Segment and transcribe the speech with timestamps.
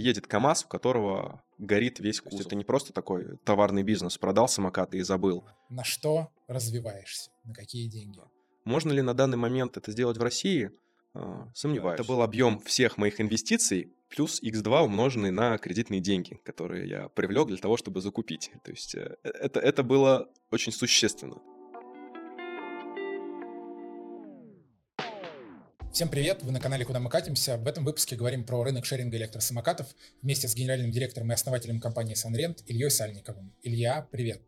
[0.00, 2.46] едет КАМАЗ, у которого горит весь кузов.
[2.46, 5.44] Это не просто такой товарный бизнес, продал самокат и забыл.
[5.70, 7.30] На что развиваешься?
[7.44, 8.20] На какие деньги?
[8.64, 10.70] Можно ли на данный момент это сделать в России?
[11.14, 11.98] А, сомневаюсь.
[11.98, 17.48] Это был объем всех моих инвестиций плюс x2 умноженный на кредитные деньги, которые я привлек
[17.48, 18.50] для того, чтобы закупить.
[18.64, 21.40] То есть э, это, это было очень существенно.
[25.96, 27.56] Всем привет, вы на канале «Куда мы катимся».
[27.56, 29.86] В этом выпуске говорим про рынок шеринга электросамокатов
[30.20, 33.54] вместе с генеральным директором и основателем компании «Санрент» Ильей Сальниковым.
[33.62, 34.42] Илья, привет.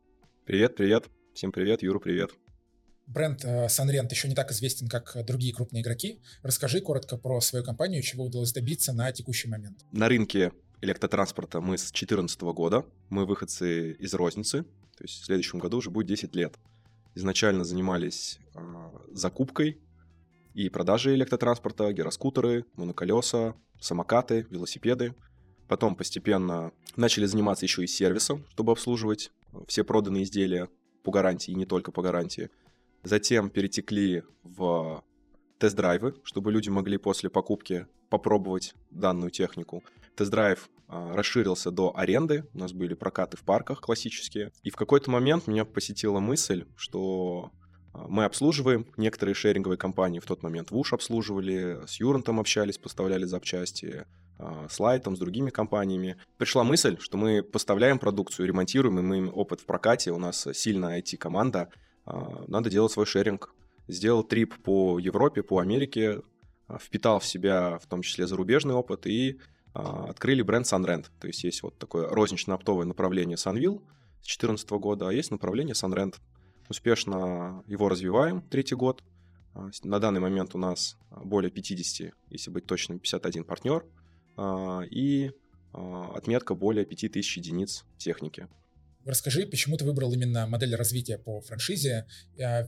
[0.44, 1.06] Привет, привет.
[1.32, 2.32] Всем привет, Юра, привет.
[3.06, 6.20] Бренд Санрент еще не так известен, как другие крупные игроки.
[6.42, 9.86] Расскажи коротко про свою компанию, чего удалось добиться на текущий момент.
[9.90, 12.84] На рынке электротранспорта мы с 2014 года.
[13.08, 16.56] Мы выходцы из розницы, то есть в следующем году уже будет 10 лет.
[17.14, 18.60] Изначально занимались э,
[19.12, 19.80] закупкой
[20.58, 25.14] и продажей электротранспорта, гироскутеры, моноколеса, самокаты, велосипеды.
[25.68, 29.30] Потом постепенно начали заниматься еще и сервисом, чтобы обслуживать
[29.68, 30.68] все проданные изделия
[31.04, 32.50] по гарантии и не только по гарантии.
[33.04, 35.04] Затем перетекли в
[35.58, 39.84] тест-драйвы, чтобы люди могли после покупки попробовать данную технику.
[40.16, 44.50] Тест-драйв а, расширился до аренды, у нас были прокаты в парках классические.
[44.64, 47.52] И в какой-то момент меня посетила мысль, что
[48.08, 50.20] мы обслуживаем некоторые шеринговые компании.
[50.20, 54.06] В тот момент ВУШ обслуживали, с Юрантом общались, поставляли запчасти,
[54.38, 56.16] а, с Лайтом, с другими компаниями.
[56.36, 60.46] Пришла мысль, что мы поставляем продукцию, ремонтируем, и мы имеем опыт в прокате, у нас
[60.54, 61.70] сильная IT-команда,
[62.04, 63.54] а, надо делать свой шеринг.
[63.88, 66.20] Сделал трип по Европе, по Америке,
[66.78, 69.40] впитал в себя в том числе зарубежный опыт и
[69.72, 71.06] открыли бренд Sunrent.
[71.18, 73.80] То есть есть вот такое рознично-оптовое направление Sunville
[74.20, 76.16] с 2014 года, а есть направление Sunrent
[76.68, 79.02] успешно его развиваем третий год.
[79.54, 83.84] А, на данный момент у нас более 50, если быть точным, 51 партнер
[84.36, 85.32] а, и
[85.72, 88.48] а, отметка более 5000 единиц техники.
[89.04, 92.06] Расскажи, почему ты выбрал именно модель развития по франшизе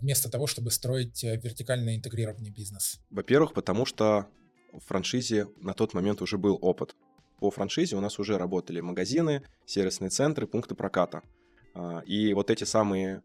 [0.01, 2.99] вместо того, чтобы строить э, вертикально интегрированный бизнес?
[3.11, 4.27] Во-первых, потому что
[4.73, 6.97] в франшизе на тот момент уже был опыт.
[7.41, 11.23] По франшизе у нас уже работали магазины, сервисные центры, пункты проката.
[12.07, 13.23] И вот эти самые а,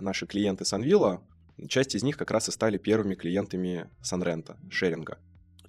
[0.00, 1.22] наши клиенты Санвилла,
[1.68, 5.18] часть из них как раз и стали первыми клиентами Санрента, шеринга.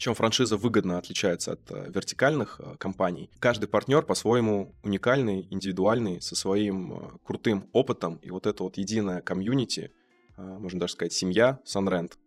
[0.01, 3.29] Чем франшиза выгодно отличается от э, вертикальных э, компаний.
[3.37, 8.15] Каждый партнер по-своему уникальный, индивидуальный, со своим э, крутым опытом.
[8.23, 9.91] И вот это вот единая комьюнити,
[10.37, 12.17] можно даже сказать, семья Санрент,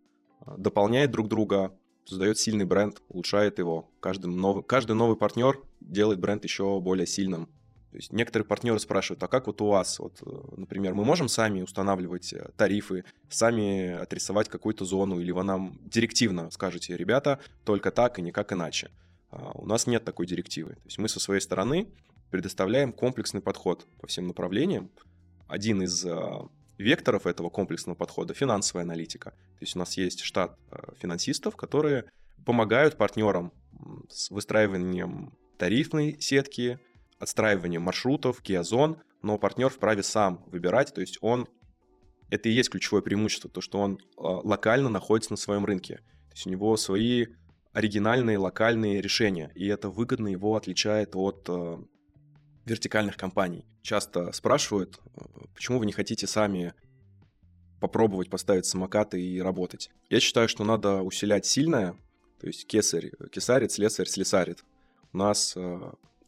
[0.55, 3.91] дополняет друг друга, создает сильный бренд, улучшает его.
[3.99, 7.49] Каждый новый, каждый новый партнер делает бренд еще более сильным.
[7.95, 11.29] То есть некоторые партнеры спрашивают, а как вот у вас, вот, э, например, мы можем
[11.29, 17.91] сами устанавливать э, тарифы, сами отрисовать какую-то зону, или вы нам директивно скажете, ребята, только
[17.91, 18.91] так и никак иначе.
[19.29, 20.73] А у нас нет такой директивы.
[20.73, 21.87] То есть мы со своей стороны
[22.31, 24.91] предоставляем комплексный подход по всем направлениям.
[25.47, 26.39] Один из э,
[26.77, 29.29] векторов этого комплексного подхода– финансовая аналитика.
[29.29, 30.59] То есть у нас есть штат
[30.99, 32.03] финансистов, которые
[32.45, 33.53] помогают партнерам
[34.09, 36.77] с выстраиванием тарифной сетки,
[37.19, 41.47] отстраиванием маршрутов, Киазон, но партнер вправе сам выбирать, то есть он
[42.29, 45.97] это и есть ключевое преимущество, то, что он э, локально находится на своем рынке.
[46.29, 47.27] То есть у него свои
[47.73, 51.77] оригинальные локальные решения, и это выгодно его отличает от э,
[52.65, 53.65] вертикальных компаний.
[53.81, 55.21] Часто спрашивают, э,
[55.53, 56.73] почему вы не хотите сами
[57.79, 59.91] попробовать поставить самокаты и работать.
[60.09, 61.95] Я считаю, что надо усилять сильное,
[62.39, 64.63] то есть кесарь, кесарец, слесарь, слесарит.
[65.13, 65.55] У нас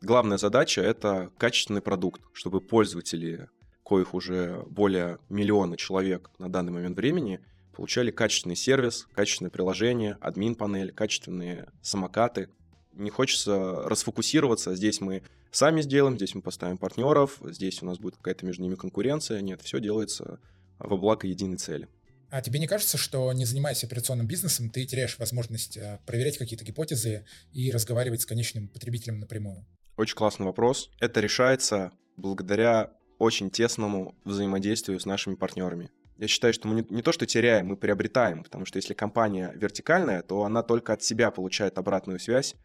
[0.02, 3.50] главная задача— это качественный продукт, чтобы пользователи,
[3.84, 7.40] коих уже более миллиона человек на данный момент времени,
[7.76, 12.50] получали качественный сервис, качественное приложение, админ-панель, качественные самокаты.
[12.94, 15.22] Не хочется расфокусироваться, здесь мы
[15.52, 19.42] сами сделаем, здесь мы поставим партнеров, здесь у нас будет какая-то между ними конкуренция.
[19.42, 20.40] Нет, все делается
[20.80, 21.88] во благо единой цели.
[22.30, 26.66] А тебе не кажется, что не занимаясь операционным бизнесом, ты теряешь возможность э, проверять какие-то
[26.66, 29.66] гипотезы и разговаривать с конечным потребителем напрямую?
[29.98, 30.92] Очень классный вопрос.
[31.00, 35.90] Это решается благодаря очень тесному взаимодействию с нашими партнерами.
[36.18, 39.52] Я считаю, что мы не, не то, что теряем, мы приобретаем, потому что если компания
[39.56, 42.56] вертикальная, то она только от себя получает обратную связь,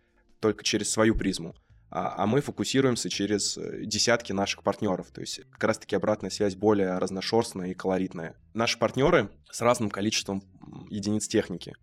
[0.40, 1.54] только через свою призму.
[1.88, 5.10] А, а мы фокусируемся через э, десятки наших партнеров.
[5.10, 8.34] То есть как раз-таки обратная связь более разношерстная и колоритная.
[8.52, 10.42] Наши партнеры с разным количеством
[10.90, 11.74] единиц техники.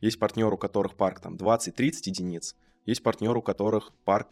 [0.00, 2.54] Есть партнеры, у которых парк там 20-30 единиц.
[2.86, 4.28] Есть партнеры, у которых парк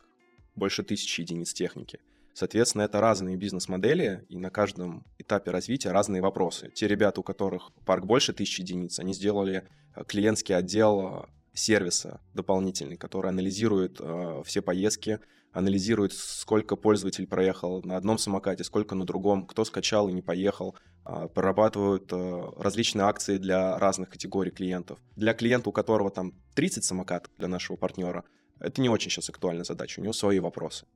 [0.60, 1.98] больше тысячи единиц техники.
[2.32, 6.70] Соответственно, это разные бизнес-модели, и на каждом этапе развития разные вопросы.
[6.74, 9.66] Те ребята, у которых парк больше тысячи единиц, они сделали
[9.96, 15.18] э, клиентский отдел сервиса дополнительный, который анализирует э, все поездки,
[15.52, 20.76] анализирует, сколько пользователь проехал на одном самокате, сколько на другом, кто скачал и не поехал,
[21.04, 24.98] э, прорабатывают э, различные акции для разных категорий клиентов.
[25.16, 28.24] Для клиента, у которого там 30 самокатов, для нашего партнера,
[28.60, 30.86] это не очень сейчас актуальная задача, у него свои вопросы.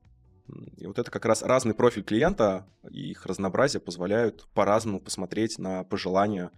[0.77, 5.83] И вот это как раз разный профиль клиента и их разнообразие позволяют по-разному посмотреть на
[5.83, 6.51] пожелания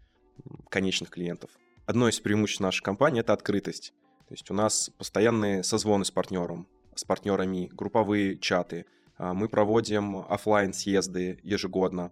[0.70, 1.50] конечных клиентов.
[1.86, 3.94] Одно из преимуществ нашей компании— это открытость.
[4.28, 8.86] То есть у нас постоянные созвоны с партнером, с партнерами, групповые чаты.
[9.18, 12.12] А, мы проводим офлайн съезды ежегодно,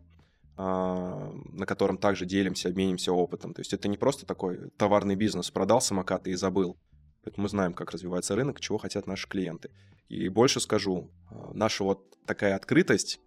[0.55, 3.53] а, на котором также делимся, обменимся опытом.
[3.53, 6.77] То есть это не просто такой товарный бизнес, продал самокаты и забыл.
[7.25, 9.71] Поэтому мы знаем, как развивается рынок, чего хотят наши клиенты.
[10.07, 13.19] И больше скажу, а, наша вот такая открытость,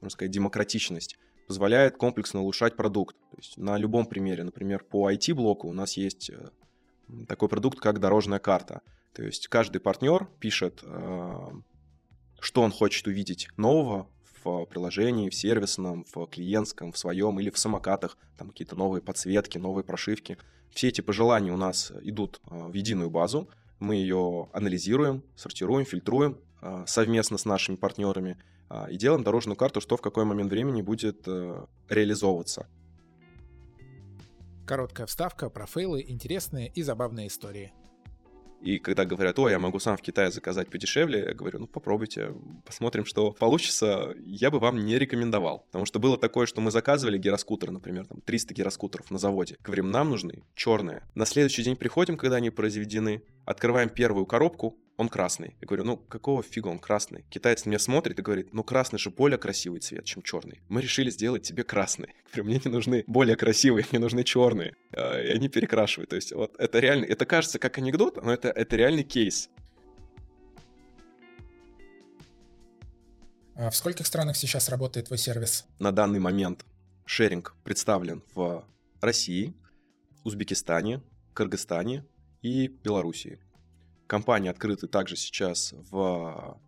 [0.00, 3.14] можно сказать, демократичность позволяет комплексно улучшать продукт.
[3.30, 6.48] То есть на любом примере, например, по IT-блоку у нас есть э,
[7.28, 8.80] такой продукт, как дорожная карта.
[9.12, 11.30] То есть каждый партнер пишет, э,
[12.40, 14.08] что он хочет увидеть нового
[14.44, 19.58] в приложении, в сервисном, в клиентском, в своем или в самокатах, там какие-то новые подсветки,
[19.58, 20.38] новые прошивки.
[20.70, 23.48] Все эти пожелания у нас идут э, в единую базу,
[23.78, 26.38] мы ее анализируем, сортируем, фильтруем
[26.86, 28.36] совместно с нашими партнерами–
[28.88, 32.66] и делаем дорожную карту, что в какой момент времени будет э, реализовываться.
[34.66, 37.72] Короткая вставка про фейлы, интересные и забавные истории.
[38.62, 42.32] И когда говорят, о, я могу сам в Китае заказать подешевле, я говорю, ну попробуйте,
[42.64, 44.14] посмотрим, что получится.
[44.24, 45.66] Я бы вам не рекомендовал.
[45.66, 49.56] Потому что было такое, что мы заказывали гироскутер, например, там 300 гироскутеров на заводе.
[49.64, 51.02] Говорим, нам нужны черные.
[51.14, 55.56] На следующий день приходим, когда они произведены, открываем первую коробку, он красный.
[55.60, 57.24] Я говорю, ну какого фига он красный?
[57.30, 60.60] Китаец на меня смотрит и говорит, ну красный же более красивый цвет, чем черный.
[60.68, 62.08] Мы решили сделать тебе красный.
[62.08, 64.74] Я говорю, мне не нужны более красивые, мне нужны черные.
[64.92, 66.10] А, и они перекрашивают.
[66.10, 69.48] То есть вот это реально, это кажется как анекдот, но это, это реальный кейс.
[73.54, 75.66] А в скольких странах сейчас работает твой сервис?
[75.78, 76.64] На данный момент
[77.04, 78.64] шеринг представлен в
[79.00, 79.54] России,
[80.24, 81.02] Узбекистане,
[81.34, 82.04] Кыргызстане
[82.40, 83.40] и Белоруссии.
[84.12, 86.60] Компании открыты также сейчас в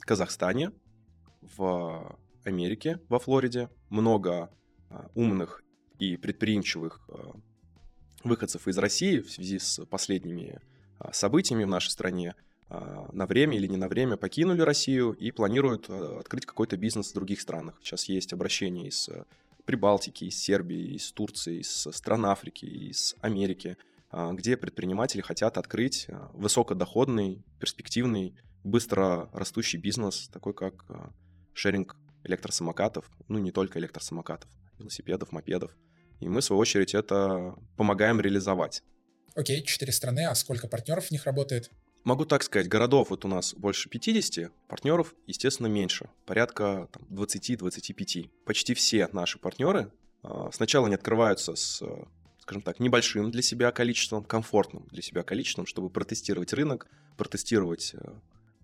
[0.00, 0.72] Казахстане,
[1.56, 3.70] в Америке, во Флориде.
[3.88, 4.50] Много
[4.90, 5.62] а, умных
[6.00, 7.36] и предприимчивых а,
[8.24, 10.60] выходцев из России в связи с последними
[10.98, 12.34] а, событиями в нашей стране
[12.68, 17.40] на время или не на время покинули Россию и планируют открыть какой-то бизнес в других
[17.40, 17.78] странах.
[17.80, 19.08] Сейчас есть обращения из
[19.64, 23.76] Прибалтики, из Сербии, из Турции, из стран Африки, из Америки–
[24.10, 31.12] где предприниматели хотят открыть а, высокодоходный, перспективный, быстро растущий бизнес, такой как а,
[31.52, 35.76] шеринг электросамокатов, ну не только электросамокатов, велосипедов, мопедов.
[36.20, 38.82] И мы, в свою очередь, это помогаем реализовать.
[39.34, 41.70] Окей, четыре страны, а сколько партнеров в них работает?
[42.04, 48.30] Могу так сказать, городов вот у нас больше 50, партнеров, естественно, меньше, порядка 20-25.
[48.46, 49.92] Почти все наши партнеры
[50.50, 51.82] сначала не открываются с
[52.48, 56.86] скажем так, небольшим для себя количеством, комфортным для себя количеством, чтобы протестировать рынок,
[57.18, 58.12] протестировать э,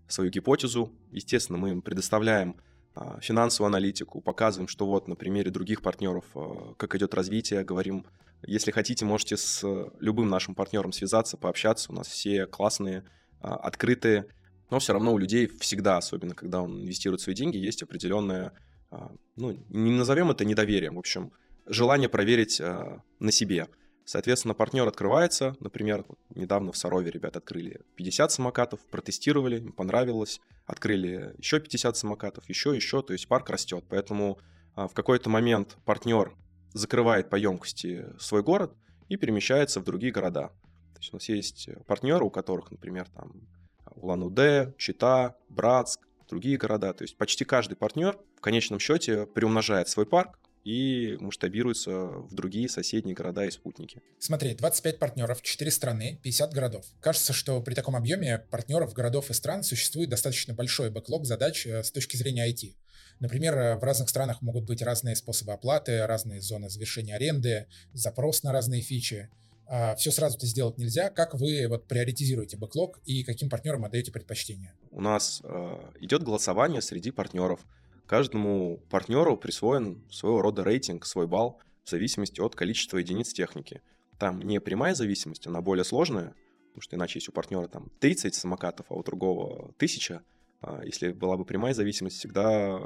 [0.09, 0.91] свою гипотезу.
[1.13, 2.57] Естественно, мы им предоставляем
[2.95, 8.07] а, финансовую аналитику, показываем, что вот на примере других партнеров, э, как идет развитие, говорим,
[8.47, 9.63] если хотите, можете с
[10.01, 13.05] любым нашим партнером связаться, пообщаться, у нас все классные,
[13.43, 14.29] а, открытые,
[14.71, 18.55] но все равно у людей всегда, особенно когда он инвестирует свои деньги, есть определенное,
[18.91, 21.33] а, ну, не назовем это недоверием, в общем,
[21.66, 23.68] желание проверить э, на себе.
[24.04, 26.04] Соответственно, партнер открывается, например,
[26.35, 32.76] недавно в Сарове ребята открыли 50 самокатов, протестировали, им понравилось, открыли еще 50 самокатов, еще,
[32.76, 33.85] еще, то есть парк растет.
[33.88, 34.38] Поэтому
[34.76, 36.35] э, в какой-то момент партнер
[36.75, 38.75] закрывает по емкости свой город
[39.09, 40.49] и перемещается в другие города.
[40.94, 43.49] То есть у нас есть партнеры, у которых, например, там
[43.97, 46.92] Улан-Удэ, Чита, Братск, другие города.
[46.92, 52.68] То есть почти каждый партнер в конечном счете приумножает свой парк, и масштабируется в другие
[52.68, 54.00] соседние города и спутники.
[54.18, 56.87] Смотри, 25 партнеров, 4 страны, 50 городов.
[57.00, 61.83] Кажется, что при таком объеме партнеров, городов и стран существует достаточно большой бэклог задач э,
[61.83, 62.75] с точки зрения IT.
[63.21, 68.42] Например, э, в разных странах могут быть разные способы оплаты, разные зоны завершения аренды, запрос
[68.42, 69.28] на разные фичи.
[69.66, 71.11] А, Все сразу-то сделать нельзя.
[71.11, 74.75] Как вы вот приоритизируете бэклог и каким партнерам отдаете предпочтение?
[74.90, 77.61] У нас э, идет голосование среди партнеров.
[78.06, 83.82] Каждому партнеру присвоен своего рода рейтинг, свой балл в зависимости от количества единиц техники.
[84.18, 86.34] Там не прямая зависимость, она более сложная,
[86.68, 90.23] потому что иначе есть у партнера там 30 самокатов, а у другого 1000.
[90.61, 92.80] А если была бы прямая зависимость, всегда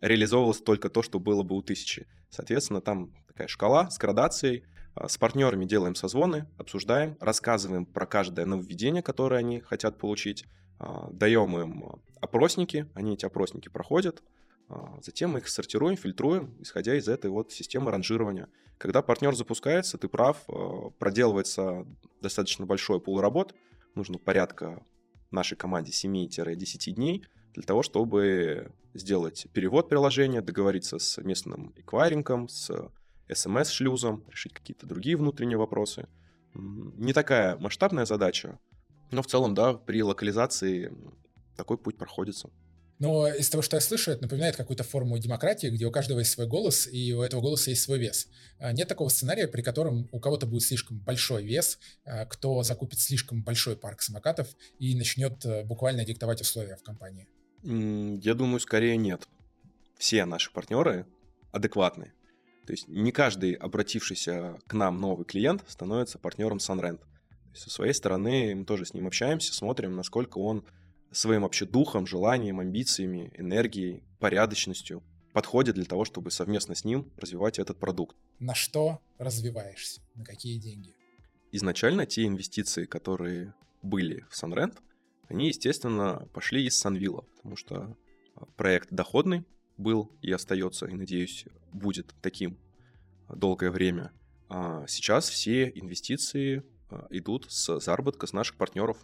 [0.00, 2.06] реализовывалось только то, что было бы у 1000.
[2.30, 4.64] Соответственно, там такая шкала с градацией.
[4.94, 10.46] А, с партнерами делаем созвоны, обсуждаем, рассказываем про каждое нововведение, которое они хотят получить,
[11.10, 14.22] даем им опросники, они эти опросники проходят,
[14.68, 18.48] а, затем мы их сортируем, фильтруем, исходя из этой вот системы ранжирования.
[18.78, 20.46] Когда партнер запускается, ты прав,
[20.98, 21.86] проделывается
[22.22, 23.54] достаточно большой пул работ,
[23.94, 24.82] нужно порядка
[25.30, 32.70] нашей команде 7-10 дней для того, чтобы сделать перевод приложения, договориться с местным эквайрингом, с
[33.32, 36.08] смс-шлюзом, решить какие-то другие внутренние вопросы.
[36.54, 38.58] Не такая масштабная задача,
[39.10, 40.92] но в целом, да, при локализации
[41.56, 42.50] такой путь проходится.
[43.00, 46.32] Но из того, что я слышу, это напоминает какую-то форму демократии, где у каждого есть
[46.32, 48.28] свой голос, и у этого голоса есть свой вес.
[48.58, 53.00] А нет такого сценария, при котором у кого-то будет слишком большой вес, а, кто закупит
[53.00, 54.48] слишком большой парк самокатов
[54.78, 57.26] и начнет э, буквально диктовать условия в компании.
[57.62, 59.26] Я думаю, скорее нет.
[59.96, 61.06] Все наши партнеры
[61.52, 62.12] адекватны.
[62.66, 67.00] То есть не каждый обратившийся к нам новый клиент становится партнером SunRent.
[67.54, 70.64] Со своей стороны мы тоже с ним общаемся, смотрим, насколько он
[71.10, 75.02] своим вообще духом, желанием, амбициями, энергией, порядочностью
[75.32, 78.16] подходит для того, чтобы совместно с ним развивать этот продукт.
[78.38, 80.00] На что развиваешься?
[80.14, 80.94] На какие деньги?
[81.52, 84.78] Изначально те инвестиции, которые были в SunRent,
[85.28, 87.96] они, естественно, пошли из Sunville, потому что
[88.34, 89.44] а, проект доходный,
[89.76, 92.58] был и остается, и, надеюсь, будет таким
[93.28, 94.12] долгое время.
[94.48, 96.62] А сейчас все инвестиции
[97.10, 98.96] идут с заработка с наших партнеров.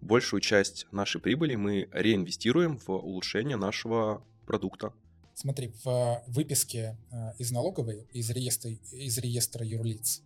[0.00, 4.92] Большую часть нашей прибыли мы реинвестируем в улучшение нашего продукта.
[5.34, 10.22] Смотри, в выписке а, из налоговой, из реестра, из реестра юрлиц,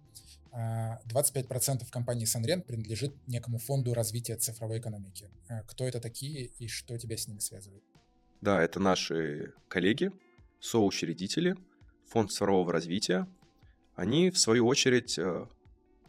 [0.52, 5.30] 25% компании Sunrent принадлежит некому фонду развития цифровой экономики.
[5.68, 7.82] Кто это такие и что тебя с ними связывает?
[8.40, 10.10] Да, это наши коллеги,
[10.60, 11.56] соучредители,
[12.06, 13.28] фонд цифрового развития.
[13.94, 15.18] Они, в свою очередь,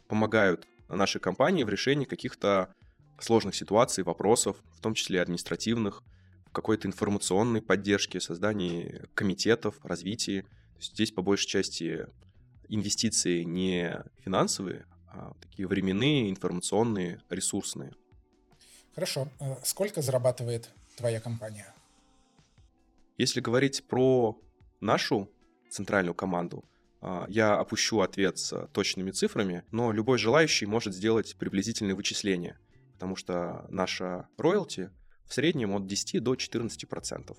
[0.08, 0.66] помогают
[0.96, 2.74] нашей компании в решении каких-то
[3.18, 6.02] сложных ситуаций, вопросов, в том числе административных,
[6.52, 10.46] какой-то информационной поддержке, создании комитетов, развитии.
[10.80, 12.06] Здесь по большей части
[12.68, 17.92] инвестиции не финансовые, а такие временные, информационные, ресурсные.
[18.94, 19.28] Хорошо.
[19.40, 21.72] Э, сколько зарабатывает твоя компания?
[23.18, 24.40] Если говорить про
[24.80, 25.30] нашу
[25.68, 26.64] центральную команду,
[27.28, 32.58] я опущу ответ с точными цифрами, но любой желающий может сделать приблизительные вычисления,
[32.94, 34.90] потому что наша роялти
[35.26, 37.38] в среднем от 10 до 14 процентов.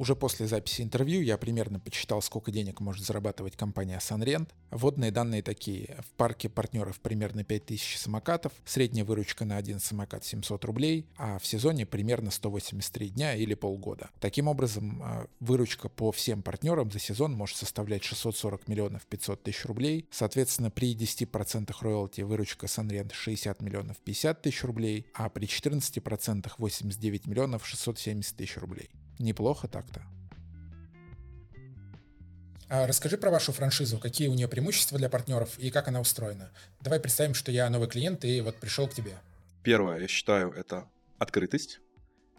[0.00, 4.48] Уже после записи интервью я примерно почитал, сколько денег может зарабатывать компания Sunrent.
[4.70, 5.98] Водные данные такие.
[6.00, 11.44] В парке партнеров примерно 5000 самокатов, средняя выручка на один самокат 700 рублей, а в
[11.44, 14.08] сезоне примерно 183 дня или полгода.
[14.20, 19.66] Таким образом, а, выручка по всем партнерам за сезон может составлять 640 миллионов 500 тысяч
[19.66, 20.08] рублей.
[20.10, 27.26] Соответственно, при 10% роялти выручка Sunrent 60 миллионов 50 тысяч рублей, а при 14% 89
[27.26, 28.88] миллионов 670 тысяч рублей.
[29.20, 30.00] Неплохо так-то.
[32.70, 36.50] А расскажи про вашу франшизу, какие у нее преимущества для партнеров и как она устроена.
[36.80, 39.18] Давай представим, что я новый клиент и вот пришел к тебе.
[39.62, 41.80] Первое, я считаю, это открытость.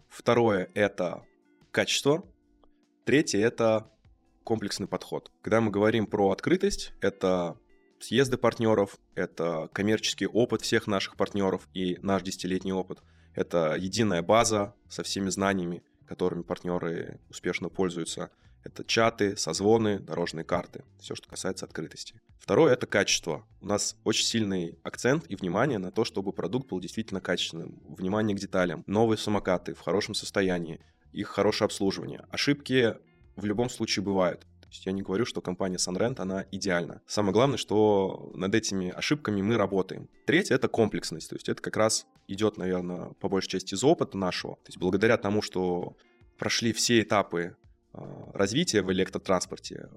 [0.08, 1.22] Второе, это
[1.70, 2.24] качество.
[3.04, 3.88] Третье, это
[4.42, 5.30] комплексный подход.
[5.40, 7.56] Когда мы говорим про открытость, это
[8.00, 12.98] съезды партнеров, это коммерческий опыт всех наших партнеров и наш десятилетний опыт.
[13.36, 18.30] Это единая база со всеми знаниями, которыми партнеры успешно пользуются.
[18.64, 20.84] Это чаты, созвоны, дорожные карты.
[21.00, 22.14] Все, что касается открытости.
[22.38, 23.46] Второе— это качество.
[23.60, 27.80] У нас очень сильный акцент и внимание на то, чтобы продукт был действительно качественным.
[27.88, 28.84] Внимание к деталям.
[28.86, 30.80] Новые самокаты в хорошем состоянии.
[31.12, 32.24] Их хорошее обслуживание.
[32.30, 32.96] Ошибки
[33.36, 34.46] в любом случае бывают.
[34.72, 37.02] То есть я не говорю, что компания Sunrent, она идеальна.
[37.06, 40.08] Самое главное, что над этими ошибками мы работаем.
[40.24, 41.28] Третье— это комплексность.
[41.28, 44.54] То есть это как раз идет, наверное, по большей части из опыта нашего.
[44.54, 45.94] То есть благодаря тому, что
[46.38, 47.54] прошли все этапы
[47.92, 49.90] а, развития в электротранспорте,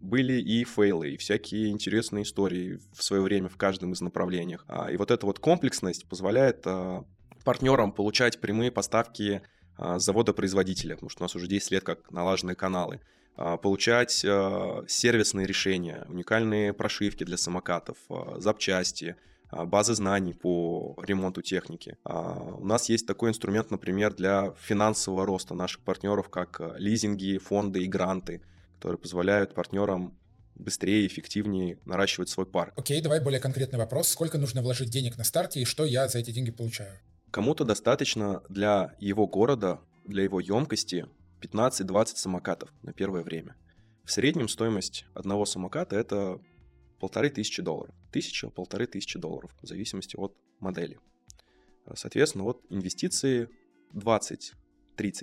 [0.00, 4.58] были и фейлы, и всякие интересные истории в свое время в каждом из направлений.
[4.68, 7.04] А, и вот эта вот комплексность позволяет а,
[7.42, 9.42] партнерам получать прямые поставки
[9.78, 13.00] завода-производителя, потому что у нас уже 10 лет как налаженные каналы,
[13.34, 17.96] получать сервисные решения, уникальные прошивки для самокатов,
[18.36, 19.16] запчасти,
[19.54, 21.96] а, базы знаний по ремонту техники.
[22.04, 27.84] А, у нас есть такой инструмент, например, для финансового роста наших партнеров, как лизинги, фонды
[27.84, 28.42] и гранты,
[28.76, 30.18] которые позволяют партнерам
[30.56, 32.72] быстрее и эффективнее наращивать свой парк.
[32.76, 34.08] Окей, давай более конкретный вопрос.
[34.08, 36.98] Сколько нужно вложить денег на старте и что я за эти деньги получаю?
[37.34, 41.08] Кому-то достаточно для его города, для его емкости
[41.40, 43.56] 15-20 самокатов на первое время.
[44.04, 46.40] В среднем стоимость одного самоката это
[47.00, 47.92] полторы тысячи долларов.
[48.12, 51.00] Тысяча, полторы тысячи долларов, в зависимости от модели.
[51.96, 53.48] Соответственно, вот инвестиции
[53.94, 54.52] 20-30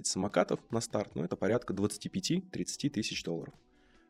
[0.03, 3.53] самокатов на старт, ну это порядка 25-30 тысяч долларов.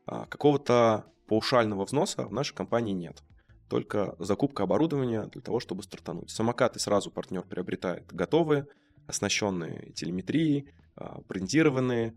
[0.08, 3.22] А какого-то паушального взноса в нашей компании нет.
[3.72, 6.30] Только закупка оборудования для того, чтобы стартануть.
[6.30, 8.68] Самокаты сразу партнер приобретает готовые,
[9.08, 12.14] оснащенные телеметрией, а, брендированные.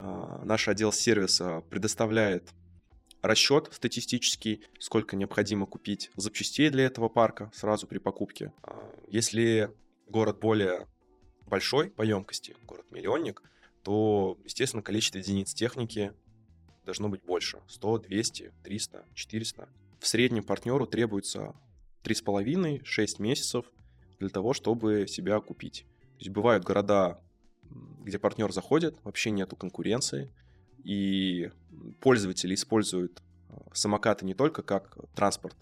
[0.00, 2.50] А, наш отдел сервиса предоставляет
[3.22, 8.52] расчет статистический, сколько необходимо купить запчастей для этого парка сразу при покупке.
[8.64, 9.72] А, если
[10.08, 10.88] город более
[11.46, 13.44] большой по емкости, город-миллионник,
[13.84, 16.12] то, естественно, количество единиц техники
[16.84, 17.60] должно быть больше.
[17.68, 19.68] 100, 200, 300, 400.
[19.98, 21.54] В среднем партнеру требуется
[22.04, 23.66] 3,5-6 месяцев
[24.18, 25.86] для того, чтобы себя купить.
[26.18, 27.20] То есть бывают города,
[28.02, 30.32] где партнер заходит, вообще нету конкуренции,
[30.84, 31.50] и
[32.00, 35.56] пользователи используют а, самокаты не только как транспорт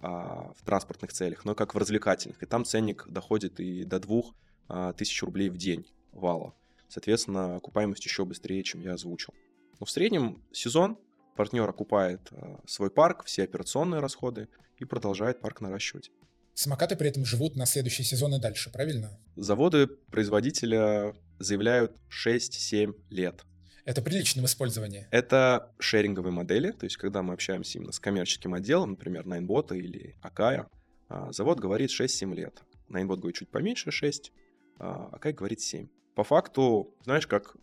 [0.00, 2.42] а, в транспортных целях, но как в развлекательных.
[2.42, 4.32] И там ценник доходит и до 2000
[4.68, 6.54] а, рублей в день вала.
[6.88, 9.34] Соответственно, окупаемость еще быстрее, чем я озвучил.
[9.78, 10.98] Но в среднем сезон
[11.36, 12.30] партнер окупает
[12.66, 14.48] свой парк, все операционные расходы
[14.78, 16.10] и продолжает парк наращивать.
[16.54, 19.18] Самокаты при этом живут на следующий сезон и дальше, правильно?
[19.36, 23.44] Заводы производителя заявляют 6-7 лет.
[23.84, 25.08] Это при личном использовании?
[25.10, 30.16] Это шеринговые модели, то есть когда мы общаемся именно с коммерческим отделом, например, Найнбота или
[30.22, 30.68] Акая,
[31.08, 32.62] а, завод говорит 6-7 лет.
[32.88, 34.32] Найнбот говорит чуть поменьше 6,
[34.78, 35.88] а Акай говорит 7.
[36.14, 37.56] По факту, знаешь, как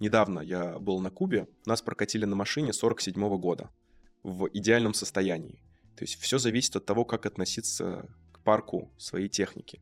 [0.00, 3.70] недавно я был на Кубе, нас прокатили на машине 47 -го года
[4.22, 5.60] в идеальном состоянии.
[5.96, 9.80] То есть все зависит от того, как относиться к парку своей техники.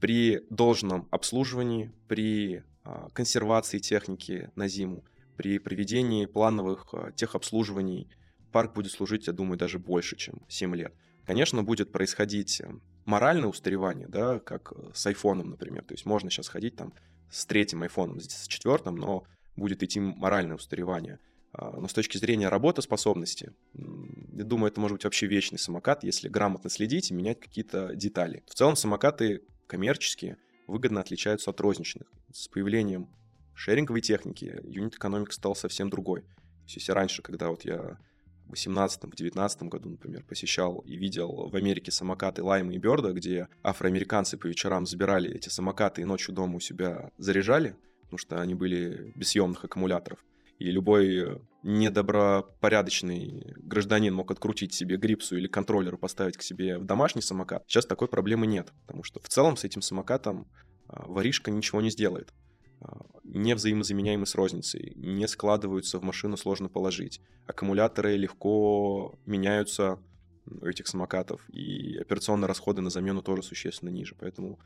[0.00, 5.04] При должном обслуживании, при а, консервации техники на зиму,
[5.36, 8.08] при проведении плановых а, техобслуживаний
[8.52, 10.94] парк будет служить, я думаю, даже больше, чем 7 лет.
[11.26, 12.70] Конечно, будет происходить э,
[13.04, 15.84] моральное устаревание, да, как с айфоном, например.
[15.84, 16.94] То есть можно сейчас ходить там
[17.30, 19.24] с третьим айфоном, с четвертым, но
[19.56, 21.18] будет идти моральное устаревание.
[21.52, 26.28] А, но с точки зрения работоспособности, я думаю, это может быть вообще вечный самокат, если
[26.28, 28.44] грамотно следить и менять какие-то детали.
[28.46, 32.10] В целом самокаты коммерческие выгодно отличаются от розничных.
[32.32, 33.08] С появлением
[33.54, 36.22] шеринговой техники юнит-экономика стал совсем другой.
[36.22, 37.98] То есть если раньше, когда вот я
[38.46, 44.36] в 18-19 году, например, посещал и видел в Америке самокаты Лайма и Берда, где афроамериканцы
[44.36, 49.12] по вечерам забирали эти самокаты и ночью дома у себя заряжали, потому что они были
[49.14, 50.18] без съемных аккумуляторов
[50.58, 57.22] и любой недобропорядочный гражданин мог открутить себе грипсу или контроллер поставить к себе в домашний
[57.22, 57.64] самокат.
[57.66, 60.46] Сейчас такой проблемы нет, потому что в целом с этим самокатом
[60.88, 62.32] а, воришка ничего не сделает.
[62.80, 67.20] А, не взаимозаменяемы с розницей, не складываются в машину, сложно положить.
[67.46, 69.98] Аккумуляторы легко меняются
[70.46, 74.14] у этих самокатов, и операционные расходы на замену тоже существенно ниже.
[74.18, 74.60] Поэтому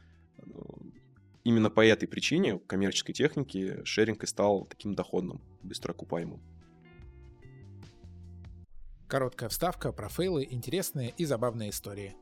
[1.44, 6.40] именно по этой причине коммерческой техники шеринг и стал таким доходным, быстроокупаемым.
[9.08, 12.14] Короткая вставка про фейлы, интересные и забавные истории.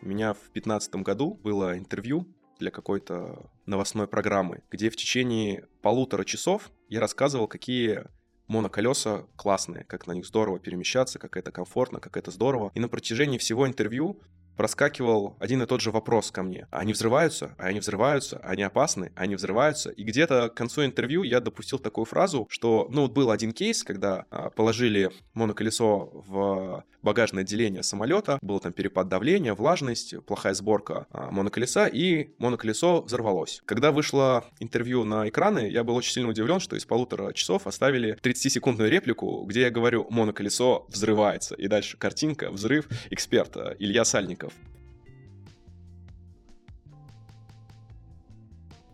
[0.00, 2.26] У меня в 2015 году было интервью
[2.58, 8.04] для какой-то новостной программы, где в течение полутора часов я рассказывал, какие
[8.48, 12.70] моноколеса классные, как на них здорово перемещаться, как это комфортно, как это здорово.
[12.74, 14.20] И на протяжении всего интервью
[14.56, 16.66] проскакивал один и тот же вопрос ко мне.
[16.70, 19.90] Они взрываются, а они взрываются, они опасны, они взрываются.
[19.90, 23.82] И где-то к концу интервью я допустил такую фразу, что, ну, вот был один кейс,
[23.82, 31.06] когда а, положили моноколесо в багажное отделение самолета, был там перепад давления, влажность, плохая сборка
[31.10, 33.62] а, моноколеса, и моноколесо взорвалось.
[33.64, 38.18] Когда вышло интервью на экраны, я был очень сильно удивлен, что из полутора часов оставили
[38.20, 44.45] 30-секундную реплику, где я говорю «моноколесо взрывается», и дальше картинка, взрыв, эксперта Илья Сальников.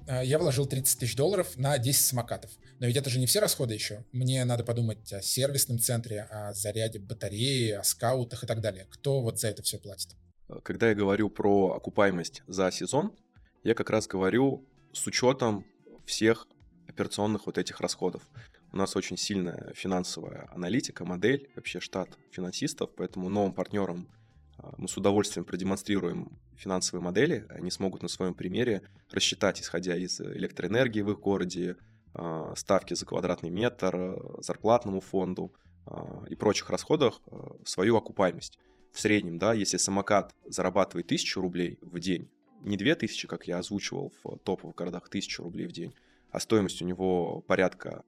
[0.08, 2.50] А, я вложил 30 тысяч долларов на 10 самокатов.
[2.78, 4.04] Но ведь это же не все расходы еще.
[4.12, 8.86] Мне надо подумать о сервисном центре, о заряде батареи, о скаутах и так далее.
[8.90, 10.16] Кто вот за это все платит?
[10.64, 13.16] Когда я говорю про окупаемость за сезон,
[13.62, 15.64] я как раз говорю с учетом
[16.04, 16.46] всех
[16.88, 18.28] операционных вот этих расходов.
[18.72, 24.08] У нас очень сильная финансовая аналитика, модель, вообще штат финансистов, поэтому новым партнерам
[24.76, 31.00] мы с удовольствием продемонстрируем финансовые модели, они смогут на своем примере рассчитать, исходя из электроэнергии
[31.00, 31.76] в их городе,
[32.14, 35.54] а, ставки за квадратный метр, а, зарплатному фонду
[35.86, 37.20] а, и прочих расходах
[37.64, 38.58] свою окупаемость.
[38.92, 42.28] В среднем, да, если самокат зарабатывает 1000 рублей в день,
[42.60, 45.94] не 2000, как я озвучивал в топовых городах, 1000 рублей в день,
[46.30, 48.04] а стоимость у него порядка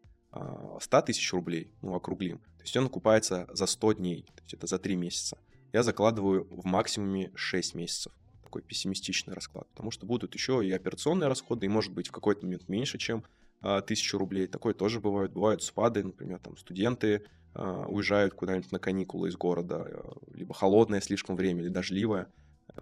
[0.81, 4.67] 100 тысяч рублей, ну, округлим, то есть он окупается за 100 дней, то есть это
[4.67, 5.39] за 3 месяца.
[5.75, 8.13] Я закладываю в максимуме 6 месяцев.
[8.45, 12.47] Такой пессимистичный расклад, потому что будут еще и операционные расходы, и может быть в какой-то
[12.47, 13.25] момент меньше, чем
[13.61, 14.47] а, тысячу рублей.
[14.47, 15.33] Такое тоже бывает.
[15.33, 21.01] Бывают спады, например, там студенты а, уезжают куда-нибудь на каникулы из города, а, либо холодное
[21.01, 22.29] слишком время, или дождливое.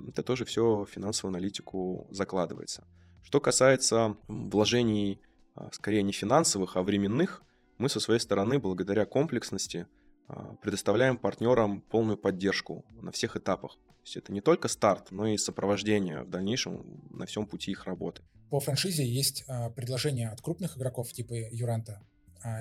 [0.09, 2.87] Это тоже все в финансовую аналитику закладывается.
[3.23, 5.19] Что касается вложений
[5.55, 7.43] а, скорее не финансовых, а временных,
[7.79, 9.87] мы со своей стороны, благодаря комплексности,
[10.61, 13.73] предоставляем партнерам полную поддержку на всех этапах.
[13.73, 17.85] То есть это не только старт, но и сопровождение в дальнейшем на всем пути их
[17.85, 18.23] работы.
[18.51, 22.03] По франшизе есть а, предложения от крупных игроков типа Юранта,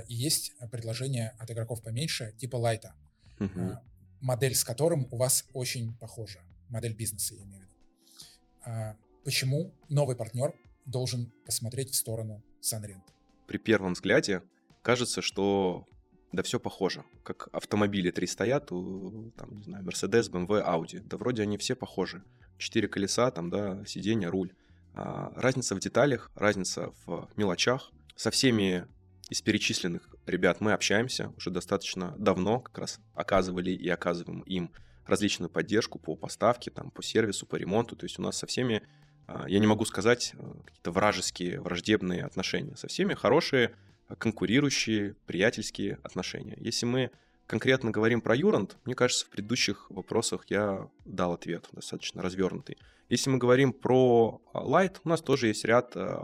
[0.08, 2.94] и есть предложения от игроков поменьше типа Лайта,
[3.40, 3.80] угу.
[4.20, 8.98] модель с которым у вас очень похожа, модель бизнеса, я имею в виду.
[9.24, 10.54] Почему новый партнер
[10.86, 13.02] должен посмотреть в сторону Sunrent.
[13.48, 14.44] При первом взгляде
[14.82, 15.86] кажется, что
[16.32, 17.04] да все похоже.
[17.24, 21.02] Как автомобили три стоят, там, не знаю, Mercedes, BMW, Audi.
[21.04, 22.24] Да вроде они все похожи.
[22.58, 24.54] Четыре колеса, там, да, сиденье, руль.
[24.94, 27.92] А разница в деталях, разница в мелочах.
[28.16, 28.88] Со всеми
[29.30, 34.72] из перечисленных ребят мы общаемся уже достаточно давно, как раз оказывали и оказываем им
[35.06, 37.96] различную поддержку по поставке, там, по сервису, по ремонту.
[37.96, 38.84] То есть у нас со всеми
[39.28, 42.76] а, я не могу сказать э, какие-то вражеские, враждебные отношения.
[42.76, 43.76] Со всеми хорошие,
[44.18, 46.58] конкурирующие, приятельские отношения.
[46.60, 47.12] Если мы
[47.48, 52.78] конкретно говорим про Юрант, мне кажется, в предыдущих вопросах я дал ответ достаточно развернутый.
[53.10, 56.18] Если мы говорим про Light, у нас тоже есть ряд э,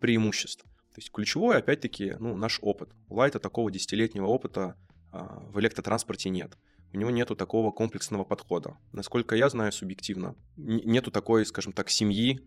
[0.00, 0.62] преимуществ.
[0.64, 2.90] То есть ключевое, опять-таки, ну, наш опыт.
[3.08, 4.76] У Light такого десятилетнего опыта
[5.10, 6.56] а, в электротранспорте нет
[6.92, 8.76] у него нету такого комплексного подхода.
[8.92, 12.40] Насколько я знаю субъективно, нету такой, скажем так, семьи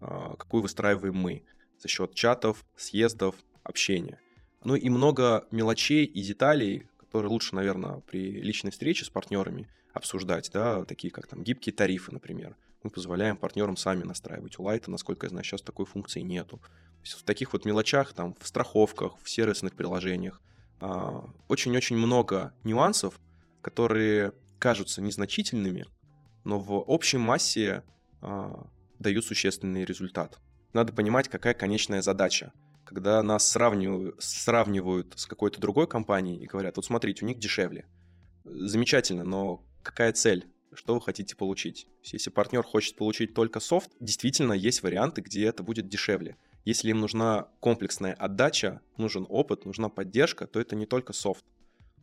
[0.00, 1.44] а, какую выстраиваем мы
[1.78, 3.36] за счет чатов, съездов,
[3.68, 4.20] общения.
[4.64, 10.50] Ну и много мелочей и деталей, которые лучше, наверное, при личной встрече с партнерами обсуждать,
[10.52, 12.56] да, такие как там гибкие тарифы, например.
[12.82, 14.58] Мы позволяем партнерам сами настраивать.
[14.58, 16.58] У Лайта, насколько я знаю, сейчас такой функции нету.
[16.58, 20.40] То есть в таких вот мелочах, там, в страховках, в сервисных приложениях,
[20.80, 23.20] а, очень-очень много нюансов,
[23.62, 25.86] которые кажутся незначительными,
[26.44, 27.82] но в общей массе
[28.22, 28.54] э,
[28.98, 30.38] дают существенный результат.
[30.72, 32.52] Надо понимать, какая конечная задача.
[32.88, 37.86] Когда нас сравнивают, сравнивают с какой-то другой компанией и говорят, вот смотрите, у них дешевле.
[38.44, 40.46] Замечательно, но какая цель?
[40.72, 41.86] Что вы хотите получить?
[42.02, 46.38] Если партнер хочет получить только софт, действительно есть варианты, где это будет дешевле.
[46.64, 51.44] Если им нужна комплексная отдача, нужен опыт, нужна поддержка, то это не только софт.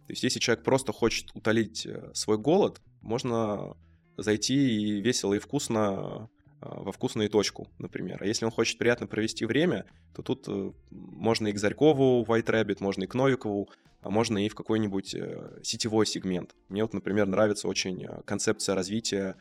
[0.06, 3.76] То есть если человек просто хочет утолить э, свой голод, можно
[4.17, 6.30] зайти и весело и вкусно
[6.69, 8.21] во вкусную точку, например.
[8.21, 12.47] А если он хочет приятно провести время, то тут э, можно и к Зарькову White
[12.47, 13.69] Rabbit, можно и к Новикову,
[14.01, 15.15] а можно и в какой-нибудь
[15.63, 16.56] сетевой сегмент.
[16.69, 19.36] Мне вот, например, нравится очень концепция развития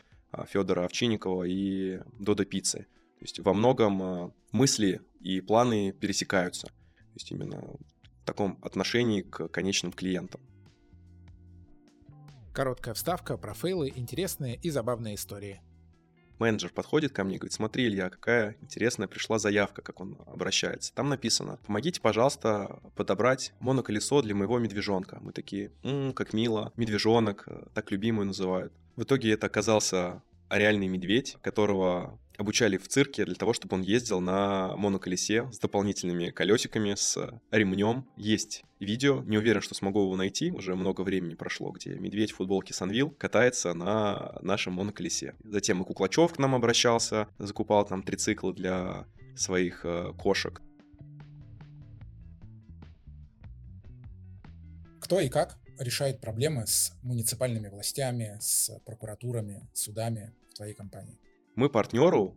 [0.48, 2.86] Федора Овчинникова и Додо Пиццы.
[3.18, 6.68] То есть во многом мысли и планы пересекаются.
[6.68, 7.60] То есть именно
[8.22, 10.40] в таком отношении к конечным клиентам.
[12.54, 15.60] Короткая вставка про фейлы, интересные и забавные истории.
[16.44, 20.92] Менеджер подходит ко мне и говорит, смотри, Илья, какая интересная пришла заявка, как он обращается.
[20.92, 25.18] Там написано, помогите, пожалуйста, подобрать моноколесо для моего медвежонка.
[25.22, 28.74] Мы такие, м-м, как мило, медвежонок, э, так любимую называют.
[28.94, 34.20] В итоге это оказался реальный медведь, которого обучали в цирке для того, чтобы он ездил
[34.20, 38.06] на моноколесе с дополнительными колесиками, с ремнем.
[38.16, 42.36] Есть видео, не уверен, что смогу его найти, уже много времени прошло, где медведь в
[42.36, 45.34] футболке Санвил катается на нашем моноколесе.
[45.44, 50.60] Затем и Куклачев к нам обращался, закупал там трициклы для своих э, кошек.
[55.00, 61.18] Кто и как решает проблемы с муниципальными властями, с прокуратурами, судами в твоей компании?
[61.54, 62.36] Мы партнеру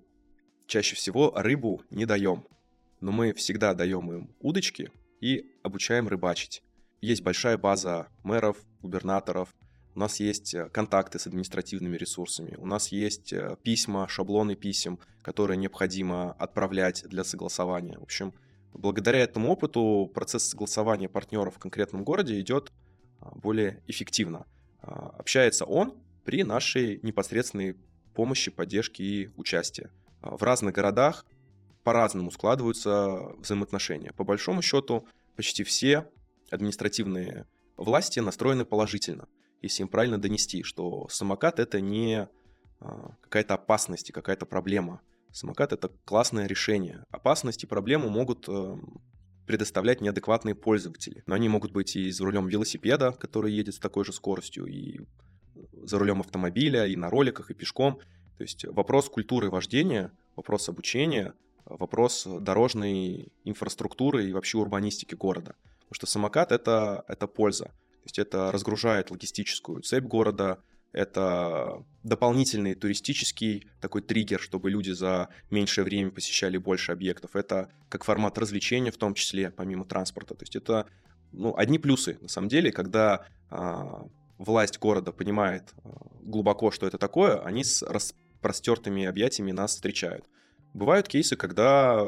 [0.67, 2.45] чаще всего рыбу не даем,
[2.99, 6.61] но мы всегда даем им удочки и обучаем рыбачить.
[7.01, 9.55] Есть большая база мэров, губернаторов,
[9.95, 14.99] у нас есть э, контакты с административными ресурсами, у нас есть э, письма, шаблоны писем,
[15.23, 17.97] которые необходимо отправлять для согласования.
[17.97, 18.35] В общем,
[18.73, 22.71] благодаря этому опыту процесс согласования партнеров в конкретном городе идет
[23.19, 24.45] а, более эффективно.
[24.81, 27.75] А, общается он при нашей непосредственной
[28.17, 29.91] помощи, поддержки и участия.
[30.21, 31.23] А, в разных городах
[31.83, 34.11] по-разному складываются взаимоотношения.
[34.11, 36.09] По большому счету, почти все
[36.49, 37.45] административные
[37.77, 39.27] власти настроены положительно,
[39.61, 42.27] если им правильно донести, что самокат это не
[42.79, 44.99] а, какая-то опасность и какая-то проблема.
[45.31, 47.03] Самокат это классное решение.
[47.11, 48.99] Опасность и проблему могут эм,
[49.45, 51.21] предоставлять неадекватные пользователи.
[51.27, 55.01] Но они могут быть и за рулем велосипеда, который едет с такой же скоростью, и
[55.83, 57.99] за рулем автомобиля, и на роликах, и пешком.
[58.37, 61.33] То есть вопрос культуры вождения, вопрос обучения,
[61.65, 65.55] вопрос дорожной инфраструктуры и вообще урбанистики города.
[65.79, 67.65] Потому что самокат это,— это польза.
[67.65, 70.59] То есть это разгружает логистическую цепь города,
[70.93, 77.35] это дополнительный туристический такой триггер, чтобы люди за меньшее время посещали больше объектов.
[77.35, 80.33] Это как формат развлечения в том числе, помимо транспорта.
[80.33, 80.87] То есть это
[81.31, 86.97] ну, одни плюсы, на самом деле, когда а, власть города понимает а, глубоко, что это
[86.97, 90.25] такое, они с распростертыми объятиями нас встречают.
[90.73, 92.05] Бывают кейсы, когда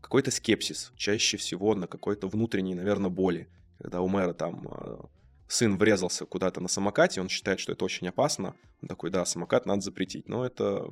[0.00, 5.08] какой-то скепсис, чаще всего на какой-то внутренней, наверное, боли, когда у мэра там а,
[5.48, 8.54] сын врезался куда-то на самокате, он считает, что это очень опасно.
[8.82, 10.28] Он такой, да, самокат надо запретить.
[10.28, 10.88] Но это,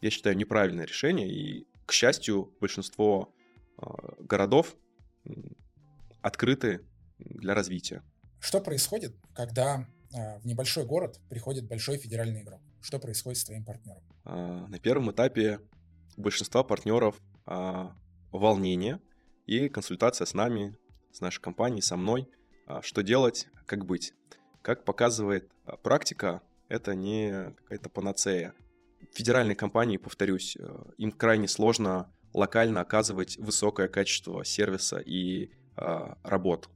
[0.00, 1.28] я считаю, неправильное решение.
[1.28, 3.32] И, к счастью, большинство
[3.78, 3.84] э,
[4.20, 4.74] городов
[6.22, 6.84] открыты
[7.18, 8.02] для развития.
[8.40, 12.60] Что происходит, когда э, в небольшой город приходит большой федеральный игрок?
[12.80, 14.02] Что происходит с твоим партнером?
[14.24, 15.60] Э, на первом этапе
[16.16, 17.88] у большинства партнеров э,
[18.30, 19.00] волнение
[19.46, 20.76] и консультация с нами,
[21.12, 22.28] с нашей компанией, со мной–
[22.66, 24.14] а, что делать, как быть.
[24.62, 28.54] Как показывает а, практика, это не какая-то панацея.
[29.12, 35.50] Федеральные компании, повторюсь, э, им крайне сложно локально оказывать высокое качество сервиса и
[36.22, 36.68] работ.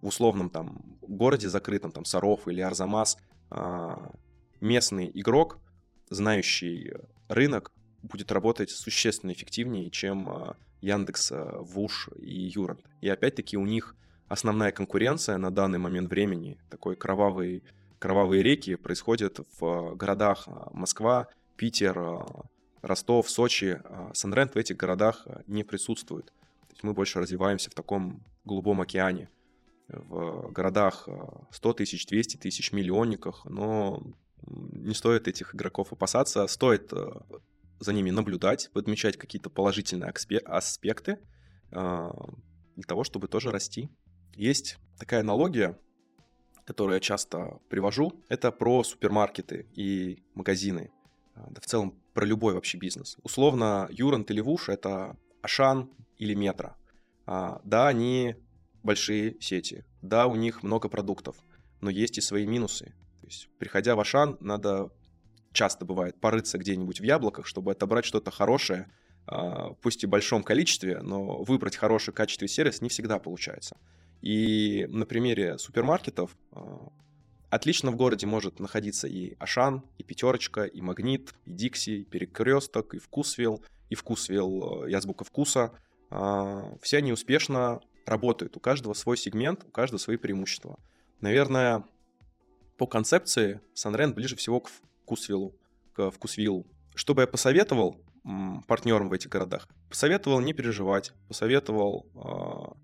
[0.00, 3.18] В условном там городе закрытом, там Саров или Арзамас,
[3.50, 3.96] э,
[4.60, 5.58] местный игрок,
[6.10, 6.92] знающий
[7.28, 12.80] рынок, будет работать существенно эффективнее, чем э, Яндекс, Вуш и Юрант.
[13.00, 13.96] И опять-таки у них
[14.28, 17.64] основная конкуренция на данный момент времени, такой кровавый,
[17.98, 22.26] кровавые реки происходят в городах а, Москва, Питер, а,
[22.82, 23.80] Ростов, Сочи.
[23.84, 26.26] А Санрент в этих городах не присутствует.
[26.26, 29.28] То есть мы больше развиваемся в таком голубом океане.
[29.88, 31.08] В городах
[31.50, 34.02] 100 тысяч, 200 тысяч, миллионниках, но
[34.42, 36.92] не стоит этих игроков опасаться, стоит
[37.80, 40.12] за ними наблюдать, подмечать какие-то положительные
[40.44, 41.18] аспекты
[41.70, 43.88] для того, чтобы тоже расти.
[44.34, 45.78] Есть такая аналогия,
[46.64, 50.90] которую я часто привожу, это про супермаркеты и магазины,
[51.34, 53.16] да в целом про любой вообще бизнес.
[53.22, 56.74] Условно, Юрант или Вуш— это Ашан или Метро.
[57.26, 58.36] А, да, они
[58.82, 61.36] большие сети, да, у них много продуктов,
[61.80, 62.94] но есть и свои минусы.
[63.20, 64.90] То есть, приходя в Ашан, надо
[65.52, 68.90] часто бывает порыться где-нибудь в яблоках, чтобы отобрать что-то хорошее,
[69.26, 73.76] а, пусть и в большом количестве, но выбрать хороший качественный сервис не всегда получается.
[74.22, 76.90] И на примере супермаркетов а,
[77.50, 82.94] отлично в городе может находиться и Ашан, и Пятерочка, и Магнит, и Дикси, и Перекресток,
[82.94, 85.72] и Вкусвилл, и Вкусвилл, э, Язбука Вкуса.
[86.10, 88.56] А, все они успешно работают.
[88.56, 90.78] У каждого свой сегмент, у каждого свои преимущества.
[91.20, 91.84] Наверное,
[92.76, 94.70] по концепции Санрен ближе всего к
[95.02, 95.54] Вкусвиллу,
[95.92, 96.66] к Вкусвиллу.
[96.94, 98.00] Что бы я посоветовал
[98.66, 99.68] партнерам в этих городах?
[99.88, 102.76] Посоветовал не переживать, посоветовал а,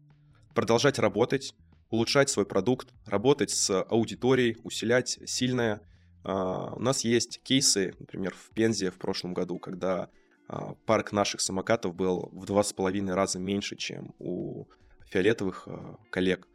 [0.55, 1.55] продолжать работать,
[1.91, 5.81] улучшать свой продукт, работать с аудиторией, усилять сильное.
[6.25, 10.09] Uh, у нас есть кейсы, например, в Пензе в прошлом году, когда
[10.49, 14.65] uh, парк наших самокатов был в два с половиной раза меньше, чем у
[15.07, 16.49] фиолетовых uh, коллег.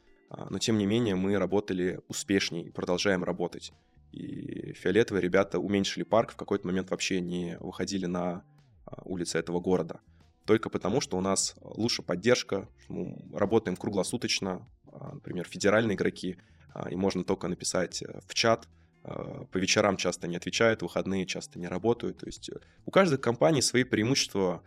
[0.51, 3.73] Но, тем не менее, мы работали успешнее и продолжаем работать.
[4.11, 8.43] И фиолетовые ребята уменьшили парк, в какой-то момент вообще не выходили на
[9.05, 10.01] улицы этого города
[10.49, 16.37] только потому, что у нас лучше поддержка, мы работаем круглосуточно, а, например, федеральные игроки,
[16.73, 18.67] а, и можно только написать э, в чат,
[19.03, 22.17] а, по вечерам часто не отвечают, выходные часто не работают.
[22.17, 22.53] То есть э,
[22.87, 24.63] у каждой компании свои преимущества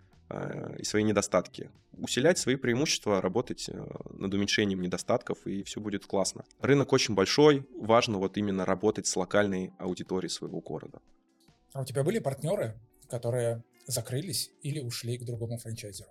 [0.79, 1.71] и свои недостатки.
[1.93, 6.45] Усилять свои преимущества, работать э, над уменьшением недостатков, и все будет классно.
[6.61, 11.01] Рынок очень большой, важно вот именно работать с локальной аудиторией своего города.
[11.73, 12.75] А у тебя были партнеры,
[13.09, 16.11] которые закрылись или ушли к другому франчайзеру?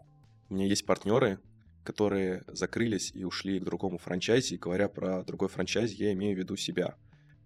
[0.50, 1.40] У меня есть партнеры,
[1.84, 4.56] которые закрылись и ушли к другому франчайзе.
[4.56, 6.96] И говоря про другой франчайз, я имею в виду себя.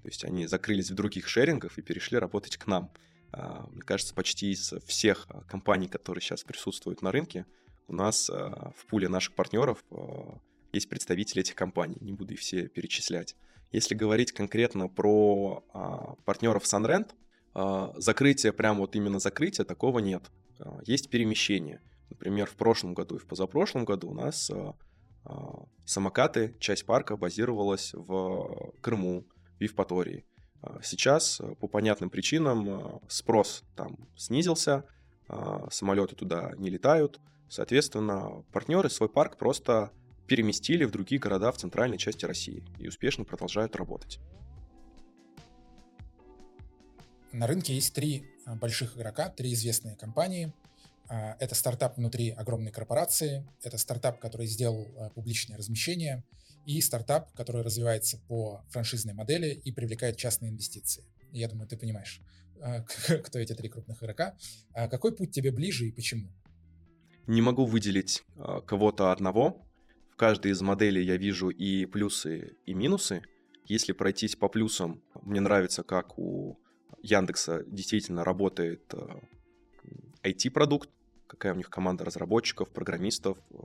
[0.02, 2.92] То есть они закрылись в других шерингах и перешли работать к нам.
[3.32, 7.46] А, мне кажется, почти из всех а, компаний, которые сейчас присутствуют на рынке,
[7.88, 9.84] у нас а, в пуле наших партнеров
[10.74, 11.98] есть представители этих компаний.
[12.02, 13.36] Не буду их все перечислять.
[13.72, 15.64] Если говорить конкретно про
[16.26, 17.12] партнеров SunRent,
[18.00, 20.30] закрытие, прям вот именно закрытие, такого нет.
[20.86, 21.82] Есть перемещение.
[22.10, 24.52] Например, в прошлом году и в позапрошлом году у нас
[25.86, 29.26] самокаты, часть парка базировалась в Крыму,
[29.60, 30.26] в Евпатории.
[30.84, 34.84] Сейчас по понятным причинам спрос там снизился,
[35.72, 39.92] самолеты туда не летают, соответственно, партнеры свой парк просто
[40.28, 44.20] переместили в другие города в центральной части России и успешно продолжают работать.
[47.32, 50.54] На рынке есть три а, больших игрока, три известные компании.
[51.10, 56.24] А, это стартап внутри огромной корпорации, это стартап, который сделал а, публичное размещение,
[56.66, 61.04] и стартап, который развивается по франшизной модели и привлекает частные инвестиции.
[61.32, 62.22] Я думаю, ты понимаешь,
[63.24, 64.36] кто эти три крупных игрока.
[64.74, 66.30] Какой путь тебе ближе и почему?
[67.28, 68.24] Не могу выделить
[68.68, 69.66] кого-то одного.
[70.12, 73.22] В каждой из моделей я вижу и плюсы, и минусы.
[73.66, 76.58] Если пройтись по плюсам, мне нравится, как у
[77.02, 78.94] Яндекса действительно работает
[80.24, 80.92] IT-продукт, э,
[81.28, 83.56] какая у них команда разработчиков, программистов, э,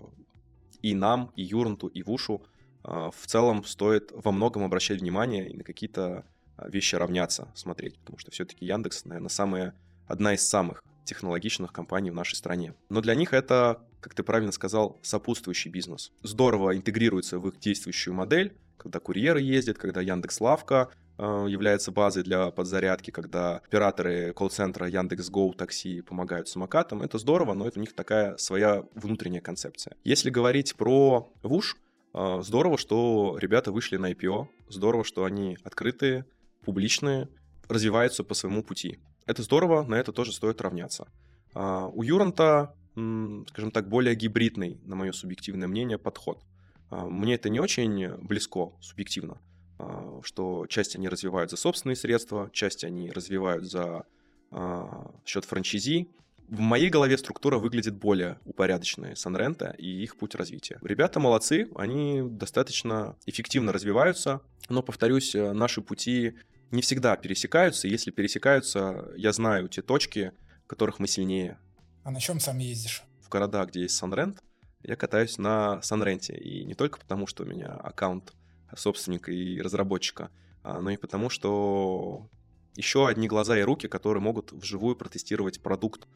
[0.82, 5.57] и нам, и Юранту, и Вушу э, в целом стоит во многом обращать внимание и
[5.57, 6.25] на какие-то
[6.64, 9.75] вещи равняться, смотреть, потому что все-таки Яндекс, наверное, самая,
[10.07, 12.75] одна из самых технологичных компаний в нашей стране.
[12.88, 16.12] Но для них это, как ты правильно сказал, сопутствующий бизнес.
[16.23, 20.90] Здорово интегрируется в их действующую модель, когда курьеры ездят, когда Яндекс Лавка
[21.23, 27.03] Э, является базой для подзарядки, когда операторы колл-центра Яндекс.Гоу такси помогают самокатам.
[27.03, 29.99] Это здорово, но это у них такая своя внутренняя концепция.
[30.03, 31.77] Если говорить про ВУШ,
[32.12, 36.25] здорово, что ребята вышли на IPO, здорово, что они открытые,
[36.64, 37.29] публичные,
[37.68, 38.99] развиваются по своему пути.
[39.27, 41.07] Это здорово, на это тоже стоит равняться.
[41.55, 46.42] А, у Юранта, скажем так, более гибридный, на мое субъективное мнение, подход.
[46.90, 49.40] А, мне это не очень близко субъективно.
[49.79, 54.05] А, что часть они развивают за собственные средства, часть они развивают за
[54.51, 56.09] а, счет франчизи.
[56.50, 60.80] В моей голове структура выглядит более упорядоченной Санрента и их путь развития.
[60.82, 66.34] Ребята молодцы, они достаточно эффективно развиваются, но, повторюсь, э, наши пути
[66.72, 67.86] не всегда пересекаются.
[67.86, 70.32] Если пересекаются, я знаю те точки,
[70.64, 71.56] в которых мы сильнее.
[72.02, 73.04] А на чем сам ездишь?
[73.20, 74.42] В города, где есть Санрент,
[74.82, 76.36] я катаюсь на Санренте.
[76.36, 78.32] И не только потому, что у меня аккаунт
[78.76, 80.32] собственника и разработчика,
[80.64, 82.28] а, но и потому, что
[82.74, 86.08] еще одни глаза и руки, которые могут вживую протестировать продукт,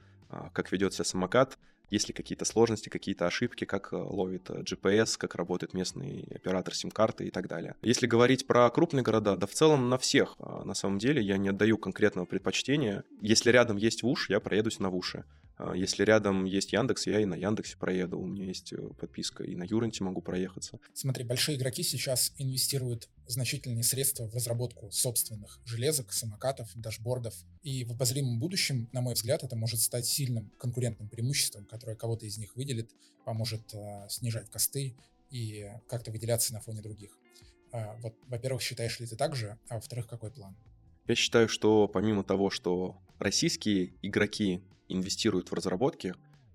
[0.53, 1.59] как ведет себя самокат,
[1.91, 6.75] есть ли какие-то сложности, какие-то ошибки, как э, ловит э, GPS, как работает местный оператор
[6.75, 7.77] сим-карты и так далее.
[7.83, 11.37] Если говорить про крупные города, да в целом на всех, а, на самом деле, я
[11.37, 13.05] не отдаю конкретного предпочтения.
[13.21, 15.25] Если рядом есть ВУШ, я проедусь на ВУШе.
[15.57, 18.19] А, если рядом есть Яндекс, я и на Яндексе проеду.
[18.19, 20.81] У меня есть э, подписка, и на Юренте могу проехаться.
[20.95, 27.35] Смотри, большие игроки сейчас инвестируют значительные средства в разработку собственных железок, самокатов, дашбордов.
[27.63, 32.27] И в обозримом будущем, на мой взгляд, это может стать сильным конкурентным преимуществом, которое кого-то
[32.27, 32.91] из них выделит,
[33.25, 34.97] поможет э, снижать косты
[35.31, 37.17] и как-то выделяться на фоне других.
[37.73, 40.57] Э, вот, во-первых, считаешь ли ты так же, а во-вторых, какой план?
[41.07, 46.15] Я считаю, что помимо того, что российские игроки инвестируют в разработки,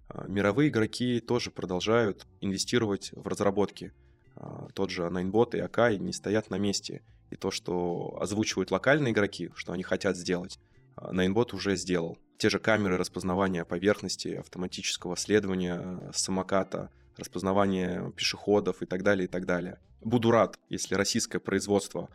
[0.10, 3.94] а, мировые игроки тоже продолжают инвестировать в разработки.
[4.36, 7.02] А, тот же Ninebot и Akai не стоят на месте.
[7.30, 10.60] И то, что озвучивают локальные игроки, что они хотят сделать,
[10.96, 12.18] а, Ninebot уже сделал.
[12.38, 19.46] Те же камеры распознавания поверхности, автоматического следования самоката, распознавания пешеходов и так далее, и так
[19.46, 19.78] далее.
[20.02, 22.10] Буду рад, если российское производство,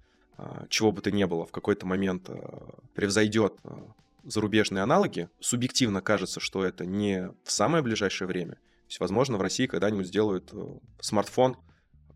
[0.70, 2.30] чего бы то ни было, в какой-то момент
[2.94, 3.60] превзойдет
[4.24, 8.54] зарубежные аналоги, субъективно кажется, что это не в самое ближайшее время.
[8.54, 10.56] То есть, возможно, в России когда-нибудь сделают э,
[11.00, 11.56] смартфон,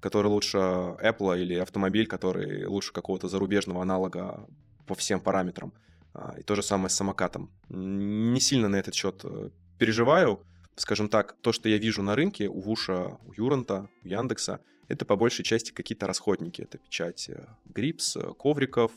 [0.00, 4.46] который лучше Apple или автомобиль, который лучше какого-то зарубежного аналога
[4.86, 5.72] по всем параметрам.
[6.14, 7.50] А, и то же самое с самокатом.
[7.68, 10.42] Не сильно на этот счет э, переживаю.
[10.76, 15.04] Скажем так, то, что я вижу на рынке у Вуша, у Юранта, у Яндекса, это
[15.04, 16.62] по большей части какие-то расходники.
[16.62, 17.30] Это печать
[17.66, 18.92] грипс, э, ковриков,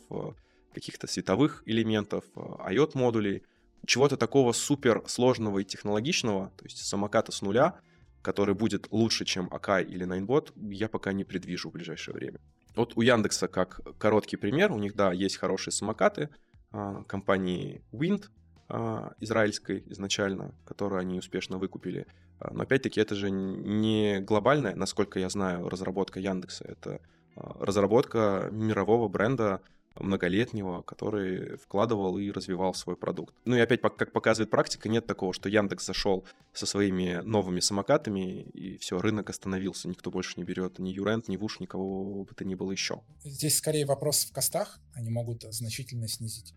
[0.74, 3.42] каких-то световых элементов, IOT-модулей, э,
[3.86, 7.80] чего-то такого супер сложного и технологичного, то есть самоката с нуля,
[8.22, 12.40] который будет лучше, чем Akai или Ninebot, я пока не предвижу в ближайшее время.
[12.76, 16.30] Вот у Яндекса, как короткий пример, у них, да, есть хорошие самокаты
[16.72, 18.30] а, компании Wind,
[18.70, 22.06] а, израильской изначально, которую они успешно выкупили.
[22.40, 26.66] Но опять-таки это же не глобальная, насколько я знаю, разработка Яндекса.
[26.66, 27.02] Это
[27.36, 29.62] разработка мирового бренда
[30.00, 33.36] многолетнего, который вкладывал и развивал свой продукт.
[33.46, 38.42] Ну и опять, как показывает практика, нет такого, что Яндекс зашел со своими новыми самокатами,
[38.42, 42.46] и все, рынок остановился, никто больше не берет ни Юрент, ни Вуш, никого бы то
[42.46, 43.02] ни было еще.
[43.24, 46.54] Здесь скорее вопрос в костах, они могут значительно снизить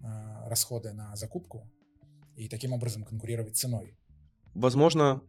[0.00, 1.68] э, расходы на закупку
[2.36, 3.96] и таким образом конкурировать ценой.
[4.54, 5.20] Возможно,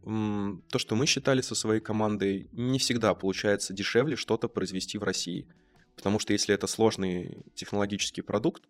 [0.70, 5.46] то, что мы считали со своей командой, не всегда получается дешевле что-то произвести в России–
[5.98, 8.62] Потому что если это сложный технологический продукт,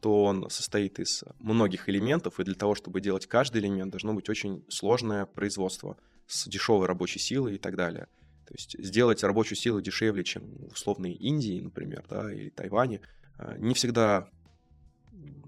[0.00, 4.28] то он состоит из многих элементов, и для того, чтобы делать каждый элемент, должно быть
[4.28, 8.06] очень сложное производство с дешевой рабочей силой и так далее.
[8.46, 13.00] То есть сделать рабочую силу дешевле, чем в условной Индии, например, да, или Тайване,
[13.38, 14.28] а, не всегда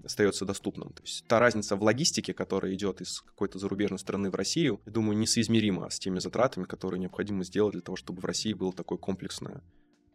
[0.03, 0.91] остается доступным.
[0.93, 4.91] То есть та разница в логистике, которая идет из какой-то зарубежной страны в Россию, я
[4.91, 8.97] думаю, несоизмерима с теми затратами, которые необходимо сделать для того, чтобы в России было такое
[8.97, 9.61] комплексное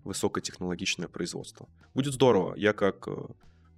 [0.05, 1.69] высокотехнологичное производство.
[1.95, 2.55] Будет здорово.
[2.57, 3.13] Я как э,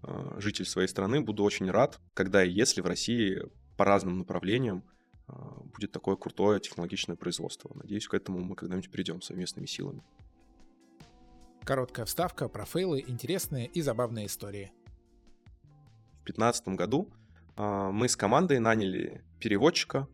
[0.02, 3.42] э, житель своей страны буду очень рад, когда и если в России
[3.76, 4.84] по разным направлениям
[5.28, 5.32] э,
[5.76, 7.70] будет такое крутое технологичное производство.
[7.74, 10.02] Надеюсь, к этому мы когда-нибудь придем совместными силами.
[11.64, 14.72] Короткая вставка про фейлы, интересные и забавные истории.
[16.20, 17.10] В 2015 году
[17.56, 20.08] мы с командой наняли переводчика,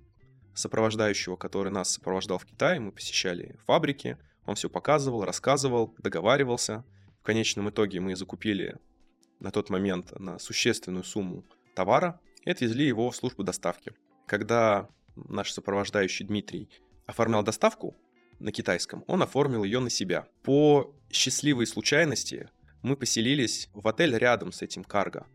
[0.54, 2.80] сопровождающего, который нас сопровождал в Китае.
[2.80, 4.18] Мы посещали фабрики,
[4.50, 6.84] он все показывал, рассказывал, договаривался.
[7.20, 8.78] В конечном итоге мы закупили
[9.38, 11.44] на тот момент на существенную сумму
[11.74, 13.92] товара и отвезли его в службу доставки.
[14.26, 16.68] Когда наш сопровождающий Дмитрий
[17.06, 17.96] оформлял доставку
[18.40, 20.26] на китайском, он оформил ее на себя.
[20.42, 22.50] По счастливой случайности
[22.82, 25.26] мы поселились в отель рядом с этим карго.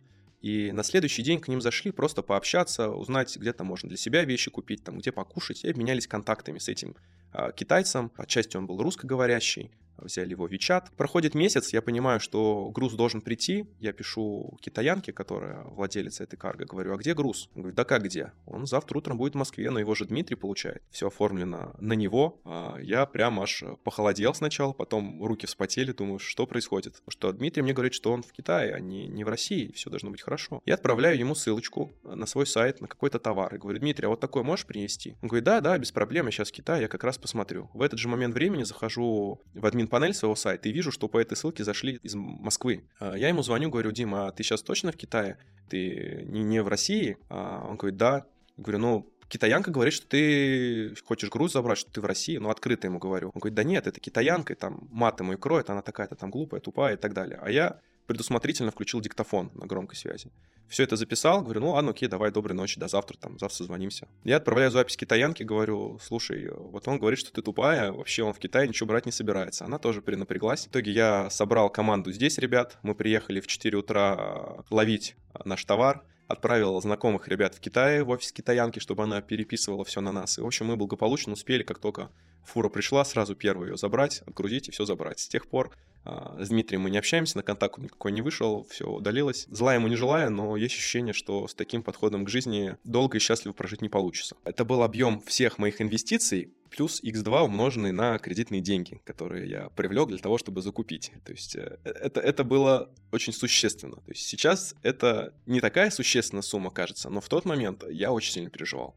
[0.42, 4.26] И на следующий день к ним зашли просто пообщаться, узнать, где там можно для себя
[4.26, 6.98] вещи купить, там, где покушать, и обменялись контактами с этим
[7.36, 8.12] а, китайцем.
[8.16, 10.88] Отчасти он был русскоговорящий, взяли его в WeChat.
[10.96, 13.66] Проходит месяц, я понимаю, что груз должен прийти.
[13.80, 17.50] Я пишу китаянке, которая владелец этой карго, говорю, а где груз?
[17.56, 18.32] Он говорит, да как где?
[18.46, 20.84] Он завтра утром будет в Москве, но его же Дмитрий получает.
[20.90, 22.40] Все оформлено на него.
[22.46, 27.02] А я прям аж похолодел сначала, потом руки вспотели, думаю, что происходит?
[27.08, 30.12] Что Дмитрий мне говорит, что он в Китае, а не, не в России, все должно
[30.12, 30.62] быть хорошо.
[30.66, 33.56] Я отправляю ему ссылочку на свой сайт, на какой-то товар.
[33.56, 35.16] И говорю, Дмитрий, а вот такой можешь принести?
[35.22, 37.70] Он говорит, да, да, без проблем, я сейчас в Китае, я как раз посмотрю.
[37.74, 41.20] В этот же момент времени захожу в админ панель своего сайта и вижу, что по
[41.20, 42.84] этой ссылке зашли из Москвы.
[43.00, 45.38] А, я ему звоню, говорю, Дима, а ты сейчас точно в Китае?
[45.70, 47.18] Ты не, в России?
[47.30, 48.26] А он говорит, да.
[48.58, 52.50] Я говорю, ну, китаянка говорит, что ты хочешь груз забрать, что ты в России, ну,
[52.50, 53.32] открыто ему говорю.
[53.34, 56.96] Он говорит, да нет, это китаянка, там, матом ее кроет, она такая-то там глупая, тупая
[56.96, 57.40] и так далее.
[57.42, 60.32] А я предусмотрительно включил диктофон на громкой связи.
[60.68, 64.08] Все это записал, говорю, ну ладно, окей, давай, доброй ночи, до завтра, там, завтра созвонимся.
[64.24, 68.40] Я отправляю запись китаянке, говорю, слушай, вот он говорит, что ты тупая, вообще он в
[68.40, 69.66] Китае ничего брать не собирается.
[69.66, 70.66] Она тоже перенапряглась.
[70.66, 76.04] В итоге я собрал команду здесь, ребят, мы приехали в 4 утра ловить наш товар,
[76.28, 80.38] отправил знакомых ребят в Китае, в офис китаянки, чтобы она переписывала все на нас.
[80.38, 82.10] И, в общем, мы благополучно успели, как только
[82.46, 85.20] фура пришла, сразу первую ее забрать, отгрузить и все забрать.
[85.20, 85.72] С тех пор
[86.06, 89.48] а, с Дмитрием мы не общаемся, на контакт никакой не вышел, все удалилось.
[89.50, 93.20] Зла ему не желаю, но есть ощущение, что с таким подходом к жизни долго и
[93.20, 94.38] счастливо прожить не получится.
[94.44, 100.10] Это был объем всех моих инвестиций, плюс x2 умноженный на кредитные деньги, которые я привлек
[100.10, 101.12] для того, чтобы закупить.
[101.26, 103.96] То есть э, это, это было очень существенно.
[103.96, 108.32] То есть сейчас это не такая существенная сумма, кажется, но в тот момент я очень
[108.32, 108.96] сильно переживал.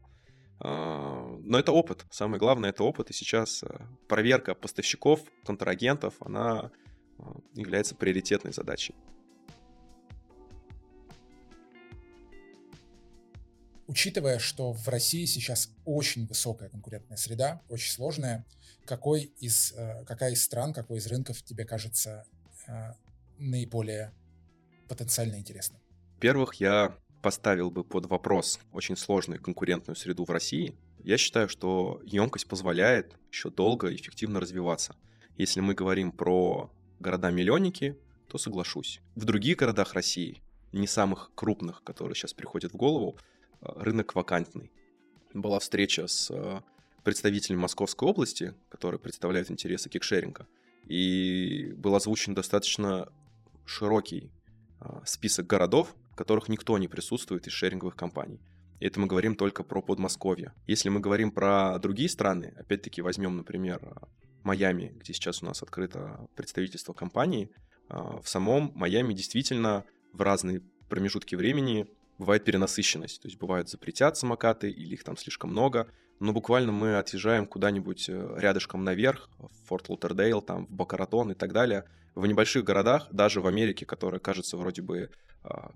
[0.61, 2.05] А, но это опыт.
[2.11, 3.09] Самое главное— это опыт.
[3.09, 3.67] И сейчас э,
[4.07, 6.71] проверка поставщиков, контрагентов, она
[7.17, 8.95] а, является приоритетной задачей.
[13.87, 18.45] Учитывая, что в России сейчас очень высокая конкурентная среда, очень сложная,
[18.85, 22.25] какой из, э, какая из стран, какой из рынков тебе кажется
[22.67, 22.93] э,
[23.37, 24.13] наиболее
[24.87, 25.79] потенциально интересным?
[26.15, 30.75] Во-первых, я поставил бы под вопрос очень сложную конкурентную среду в России.
[31.03, 34.95] Я считаю, что емкость позволяет еще долго и эффективно развиваться.
[35.37, 37.97] Если мы говорим про города-миллионники,
[38.27, 39.01] то соглашусь.
[39.15, 40.41] В других городах России,
[40.71, 43.17] не самых крупных, которые сейчас приходят в голову,
[43.61, 44.71] э, рынок вакантный.
[45.33, 46.61] Была встреча с э,
[47.03, 50.47] представителем Московской области, который представляет интересы кикшеринга,
[50.85, 53.11] и был озвучен достаточно
[53.65, 54.31] широкий
[54.81, 58.41] э, список городов, которых никто не присутствует из шеринговых компаний.
[58.81, 60.53] И это мы говорим только про Подмосковье.
[60.67, 63.79] Если мы говорим про другие страны, опять-таки возьмем, например,
[64.43, 67.51] Майами, где сейчас у нас открыто представительство компании,
[67.87, 73.21] а, в самом Майами действительно в разные промежутки времени бывает перенасыщенность.
[73.21, 75.89] То есть бывают запретят самокаты или их там слишком много,
[76.19, 81.35] но буквально мы отъезжаем куда-нибудь э, рядышком наверх, в Форт Лутердейл, там, в Бакаратон и
[81.35, 81.85] так далее.
[82.13, 85.09] В небольших городах, даже в Америке, которая кажется вроде бы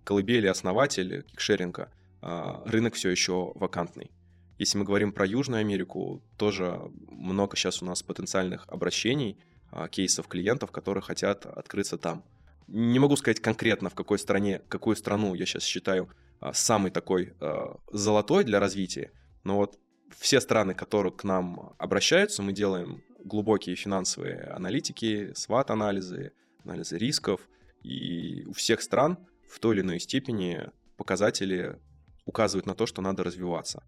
[0.03, 1.91] колыбели основатель кикшеринга,
[2.21, 4.11] а, рынок все еще вакантный.
[4.57, 9.37] Если мы говорим про Южную Америку, тоже много сейчас у нас потенциальных обращений,
[9.71, 12.23] а, кейсов клиентов, которые хотят открыться там.
[12.67, 16.09] Не могу сказать конкретно, в какой стране, какую страну я сейчас считаю
[16.39, 19.11] а, самой такой а, золотой для развития,
[19.43, 19.79] но вот
[20.17, 26.33] все страны, которые к нам обращаются, мы делаем глубокие финансовые аналитики, сват-анализы,
[26.63, 27.41] анализы рисков,
[27.81, 31.79] и у всех стран в той или иной степени показатели
[32.25, 33.83] указывают на то, что надо развиваться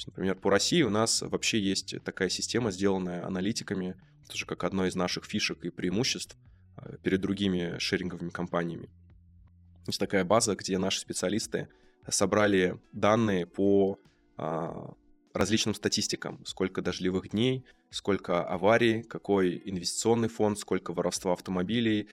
[0.00, 3.96] есть, например, по России у нас вообще есть такая система, сделанная аналитиками,
[4.28, 6.38] тоже как одно из наших фишек и преимуществ
[6.78, 8.88] э, перед другими шеринговыми компаниями.
[9.86, 11.68] Есть такая база, где наши специалисты
[12.08, 13.98] собрали данные по
[14.36, 14.94] а,
[15.34, 16.44] различным статистикам.
[16.46, 22.08] Сколько дождливых дней, сколько аварий, какой инвестиционный фонд, сколько воровства автомобилей,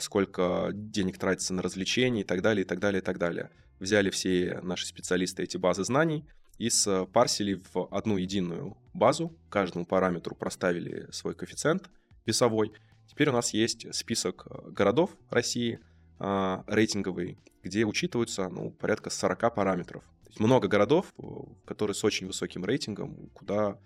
[0.00, 3.50] сколько денег тратится на развлечения и так далее, и так далее, и так далее.
[3.78, 6.24] Взяли все наши специалисты эти базы знаний
[6.58, 6.68] и
[7.12, 11.88] парсили в одну единую базу, каждому параметру проставили свой коэффициент
[12.26, 12.72] весовой.
[13.06, 15.80] Теперь у нас есть список э, городов России,
[16.20, 20.02] э, рейтинговый, где учитываются ну, порядка 40 параметров.
[20.24, 21.22] То есть много городов, э,
[21.64, 23.78] которые с очень высоким рейтингом, куда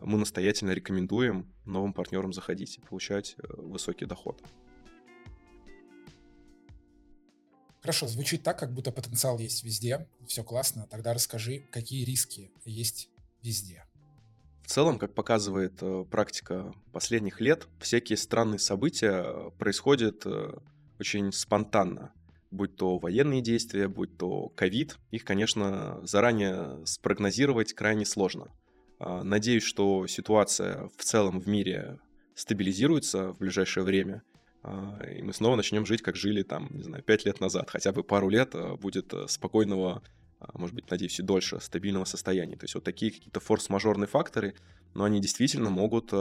[0.00, 4.40] мы настоятельно рекомендуем новым партнерам заходить и получать высокий доход.
[7.80, 10.86] Хорошо, звучит так, как будто потенциал есть везде, все классно.
[10.90, 13.08] Тогда расскажи, какие риски есть
[13.42, 13.84] везде.
[14.62, 20.52] В целом, как показывает э, практика последних лет, всякие странные события э, происходят э,
[21.00, 22.12] очень спонтанно.
[22.50, 28.52] Будь то военные действия, будь то ковид, их, конечно, заранее спрогнозировать крайне сложно.
[28.98, 31.98] А, надеюсь, что ситуация в целом в мире
[32.34, 34.22] стабилизируется в ближайшее время,
[34.62, 37.70] и мы снова начнем жить, как жили там, не знаю, пять лет назад.
[37.70, 40.02] Хотя бы пару лет а, будет э, спокойного,
[40.38, 42.56] а, может быть, надеюсь, и дольше, стабильного состояния.
[42.56, 44.54] То есть вот такие какие-то форс-мажорные факторы,
[44.94, 46.12] но они действительно могут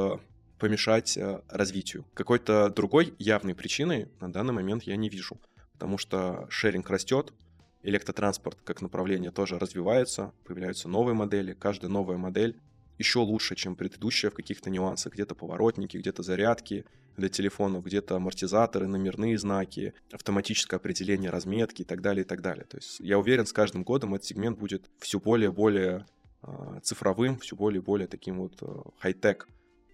[0.59, 1.17] помешать
[1.47, 2.05] развитию.
[2.13, 5.39] Какой-то другой явной причины на данный момент я не вижу,
[5.73, 7.33] потому что шеринг растет,
[7.81, 12.59] электротранспорт как направление тоже развивается, появляются новые модели, каждая новая модель
[12.99, 15.13] еще лучше, чем предыдущая в каких-то нюансах.
[15.13, 16.85] Где-то поворотники, где-то зарядки
[17.17, 22.65] для телефонов, где-то амортизаторы, номерные знаки, автоматическое определение разметки и так далее, и так далее.
[22.65, 26.05] То есть я уверен, с каждым годом этот сегмент будет все более-более
[26.43, 28.65] э, цифровым, все более-более таким вот э,
[28.99, 29.47] хай-тек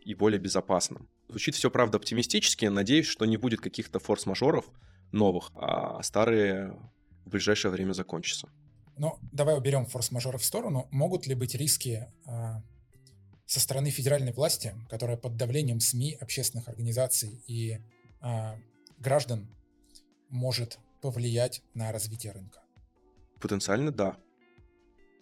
[0.03, 1.07] и более безопасным.
[1.29, 2.65] Звучит все, правда, оптимистически.
[2.65, 4.65] Надеюсь, что не будет каких-то форс-мажоров
[5.11, 6.77] новых, а старые
[7.25, 8.49] в ближайшее время закончатся.
[8.97, 10.87] Ну, давай уберем форс-мажоры в сторону.
[10.91, 12.61] Могут ли быть риски а,
[13.45, 17.79] со стороны федеральной власти, которая под давлением СМИ, общественных организаций и
[18.21, 18.55] э,
[18.99, 19.47] граждан
[20.29, 22.61] может повлиять на развитие рынка?
[23.39, 24.17] Потенциально да.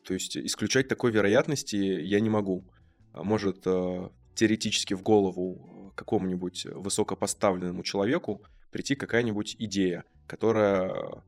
[0.06, 2.64] То есть исключать такой вероятности я не могу.
[3.12, 11.24] А может э, теоретически в голову какому-нибудь высокопоставленному человеку прийти какая-нибудь идея, которая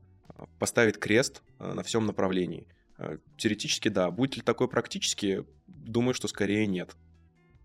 [0.58, 2.66] поставит крест на всем направлении.
[2.98, 4.10] Э, теоретически да.
[4.10, 5.44] Будет ли такое практически?
[5.66, 6.94] Думаю, что скорее нет.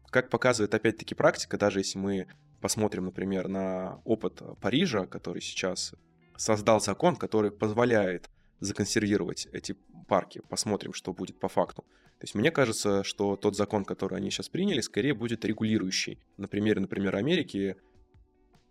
[0.09, 2.27] Как показывает опять-таки практика, даже если мы
[2.59, 5.93] посмотрим, например, на опыт Парижа, который сейчас
[6.37, 8.29] создал закон, который позволяет
[8.59, 9.75] законсервировать эти
[10.07, 11.83] парки, посмотрим, что будет по факту.
[12.19, 16.19] То есть мне кажется, что тот закон, который они сейчас приняли, скорее будет регулирующий.
[16.37, 17.77] На примере, например, Америки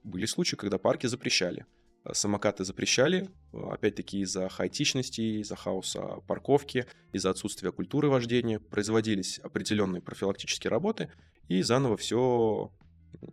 [0.05, 1.66] были случаи, когда парки запрещали.
[2.05, 9.38] Э, самокаты запрещали, э, опять-таки из-за хаотичности, из-за хаоса парковки, из-за отсутствия культуры вождения, производились
[9.38, 11.11] определенные профилактические работы,
[11.48, 12.70] и заново все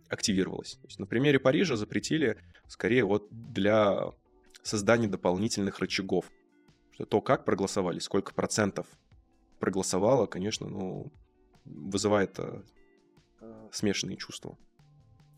[0.08, 0.74] активировалось.
[0.74, 4.12] То есть на примере Парижа запретили скорее вот для
[4.62, 6.30] создания дополнительных рычагов.
[6.92, 8.86] Что то, как проголосовали, сколько процентов
[9.60, 11.12] проголосовало, конечно, ну,
[11.64, 12.62] вызывает э,
[13.70, 14.58] смешанные чувства.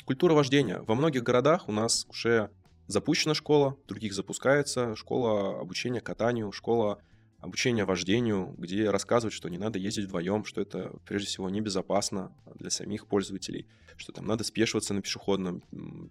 [0.05, 0.81] Культура вождения.
[0.81, 2.51] Во многих городах у нас уже
[2.91, 7.01] запущена школа, других запускается, школа обучения катанию, школа
[7.39, 12.71] обучения вождению, где рассказывают, что не надо ездить вдвоем, что это прежде всего небезопасно для
[12.71, 13.67] самих пользователей,
[13.97, 15.63] что там надо спешиваться на пешеходном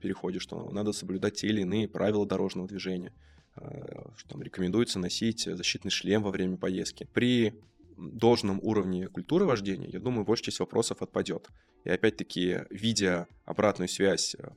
[0.02, 3.14] переходе, что надо соблюдать те или иные правила дорожного движения,
[3.56, 7.08] э, что там рекомендуется носить защитный шлем во время поездки.
[7.14, 7.54] При
[7.98, 11.50] должном уровне культуры вождения, я думаю, большая часть вопросов отпадет.
[11.84, 14.50] И опять-таки, видя обратную связь э,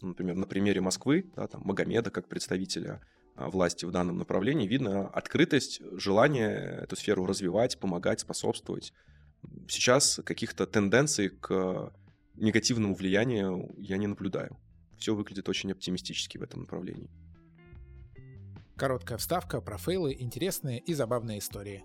[0.00, 3.00] например, на примере Москвы, да, там, Магомеда как представителя
[3.34, 8.92] а, власти в данном направлении, видно открытость, желание эту сферу развивать, помогать, способствовать.
[9.68, 11.92] Сейчас каких-то тенденций к
[12.34, 14.56] негативному влиянию я не наблюдаю.
[14.98, 17.08] Все выглядит очень оптимистически в этом направлении.
[18.76, 21.84] Короткая вставка про фейлы, интересные и забавные истории.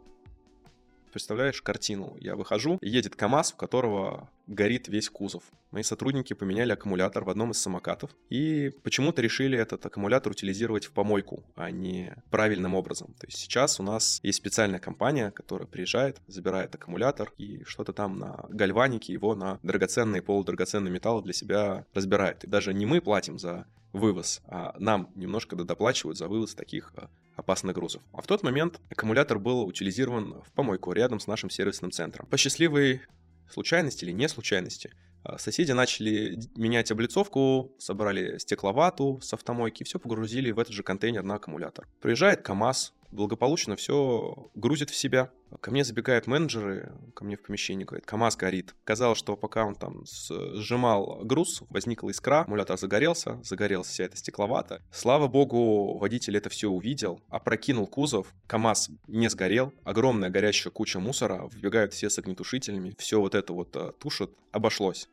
[1.14, 2.18] Представляешь картину?
[2.20, 5.44] Я выхожу, едет КАМАЗ, у которого горит весь кузов.
[5.70, 10.92] Мои сотрудники поменяли аккумулятор в одном из самокатов и почему-то решили этот аккумулятор утилизировать в
[10.92, 13.14] помойку, а не правильным образом.
[13.20, 18.18] То есть сейчас у нас есть специальная компания, которая приезжает, забирает аккумулятор и что-то там
[18.18, 22.44] на гальванике его на драгоценные полудрагоценные металлы для себя разбирает.
[22.44, 27.08] И даже не мы платим за вывоз, а нам немножко доплачивают за вывоз таких а,
[27.36, 28.02] опасных грузов.
[28.14, 32.26] А в тот момент аккумулятор был утилизирован в помойку рядом с нашим сервисным центром.
[32.28, 33.02] По счастливой
[33.50, 34.92] случайности или не случайности
[35.24, 41.24] а, соседи начали менять облицовку, собрали стекловату с автомойки все погрузили в этот же контейнер
[41.24, 41.88] на аккумулятор.
[42.02, 45.32] Приезжает КАМАЗ, благополучно все грузит в себя.
[45.62, 48.76] Ко мне забегают менеджеры, ко мне в помещении, говорят, КАМАЗ горит.
[48.84, 54.82] Казалось, что пока он там сжимал груз, возникла искра, аккумулятор загорелся, загорелась вся эта стекловата.
[54.92, 61.48] Слава богу, водитель это все увидел, опрокинул кузов, КАМАЗ не сгорел, огромная горящая куча мусора,
[61.52, 65.08] вбегают все с огнетушителями, все вот это вот а, тушат, обошлось.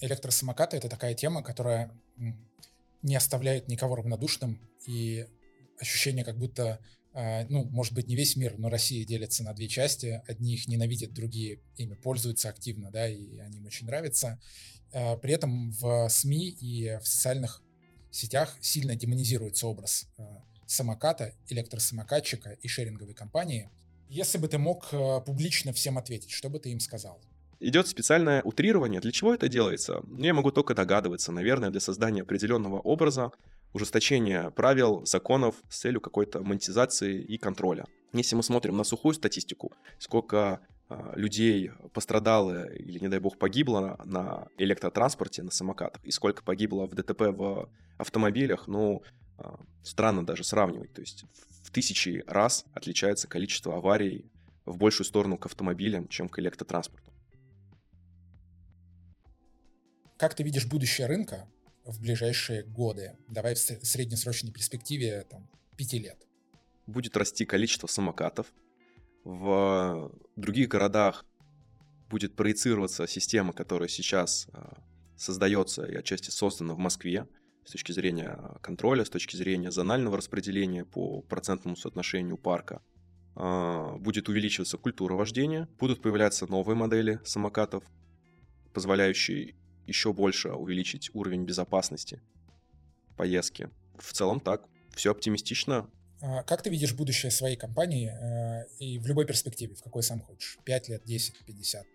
[0.00, 1.90] Электросамокаты— это такая тема, которая
[3.02, 5.26] не оставляет никого равнодушным, и
[5.78, 6.80] ощущение, как будто,
[7.12, 10.22] а, ну, может быть, не весь мир, но Россия делится на две части.
[10.26, 14.40] Одни их ненавидят, другие ими пользуются активно, да, и они им очень нравятся.
[14.92, 17.62] А, при этом в СМИ и в социальных
[18.10, 23.70] сетях сильно демонизируется образ а, самоката, электросамокатчика и шеринговой компании.
[24.08, 24.90] Если бы ты мог
[25.24, 27.20] публично всем ответить, что бы ты им сказал?
[27.60, 29.00] идет специальное утрирование.
[29.00, 30.02] Для чего это делается?
[30.18, 31.32] Я могу только догадываться.
[31.32, 33.30] Наверное, для создания определенного образа,
[33.74, 37.84] ужесточения правил, законов с целью какой-то монетизации и контроля.
[38.12, 44.00] Если мы смотрим на сухую статистику, сколько а, людей пострадало или, не дай бог, погибло
[44.04, 47.68] на электротранспорте, на самокатах, и сколько погибло в ДТП в
[47.98, 49.02] автомобилях, ну,
[49.38, 50.92] а, странно даже сравнивать.
[50.92, 51.24] То есть
[51.64, 54.30] в тысячи раз отличается количество аварий
[54.64, 57.10] в большую сторону к автомобилям, чем к электротранспорту.
[60.16, 61.48] Как ты видишь будущее рынка
[61.84, 63.16] в ближайшие годы?
[63.28, 66.26] Давай в среднесрочной перспективе там, пяти лет.
[66.86, 68.52] Будет расти количество самокатов.
[69.24, 71.24] В других городах
[72.10, 74.82] будет проецироваться система, которая сейчас а,
[75.16, 77.26] создается и отчасти создана в Москве
[77.64, 82.82] с точки зрения контроля, с точки зрения зонального распределения по процентному соотношению парка.
[83.34, 87.82] А, будет увеличиваться культура вождения, будут появляться новые модели самокатов,
[88.72, 89.54] позволяющие
[89.86, 92.20] еще больше увеличить уровень безопасности
[93.16, 93.70] поездки.
[93.98, 95.90] В целом так, все оптимистично.
[96.20, 100.20] А как ты видишь будущее своей компании э, и в любой перспективе, в какой сам
[100.20, 100.58] хочешь?
[100.64, 101.86] 5 лет, 10, 50?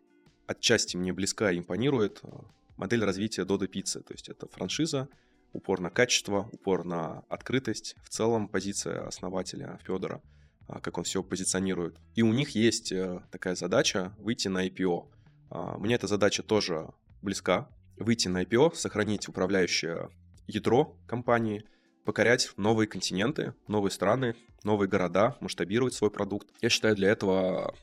[0.48, 2.28] Отчасти мне близка и импонирует э,
[2.78, 4.02] модель развития Dodo Pizza.
[4.02, 5.08] То есть это франшиза,
[5.54, 7.96] упор на качество, упор на открытость.
[8.04, 10.22] В целом позиция основателя Федора,
[10.68, 11.98] э, как он все позиционирует.
[12.16, 12.94] И у них есть
[13.32, 15.08] такая задача выйти на IPO.
[15.80, 16.90] Мне эта задача тоже
[17.24, 17.68] близка,
[18.00, 20.10] выйти на IPO, сохранить управляющее
[20.48, 21.64] ядро компании,
[22.06, 26.48] покорять новые континенты, новые страны, новые города, масштабировать свой продукт.
[26.62, 27.76] Я считаю, для этого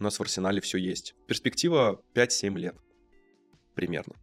[0.00, 1.14] у нас в арсенале все есть.
[1.26, 2.76] Перспектива 5-7 лет
[3.74, 4.14] примерно.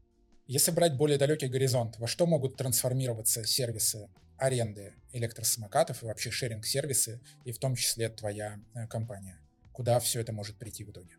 [0.48, 7.22] Если брать более далекий горизонт, во что могут трансформироваться сервисы аренды электросамокатов и вообще шеринг-сервисы,
[7.46, 9.40] и в том числе твоя э, компания?
[9.72, 11.16] Куда все это может прийти в итоге?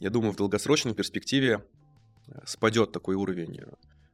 [0.00, 1.62] Я думаю, в долгосрочной перспективе
[2.44, 3.66] спадет такой уровень э,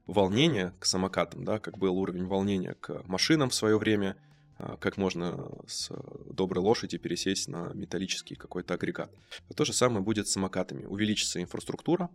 [0.07, 4.17] волнения к самокатам, да, как был уровень волнения к машинам в свое время,
[4.59, 5.91] а, как можно с
[6.31, 9.11] доброй лошади пересесть на металлический какой-то агрегат.
[9.57, 10.85] То же самое будет с самокатами.
[10.85, 12.11] Увеличится инфраструктура.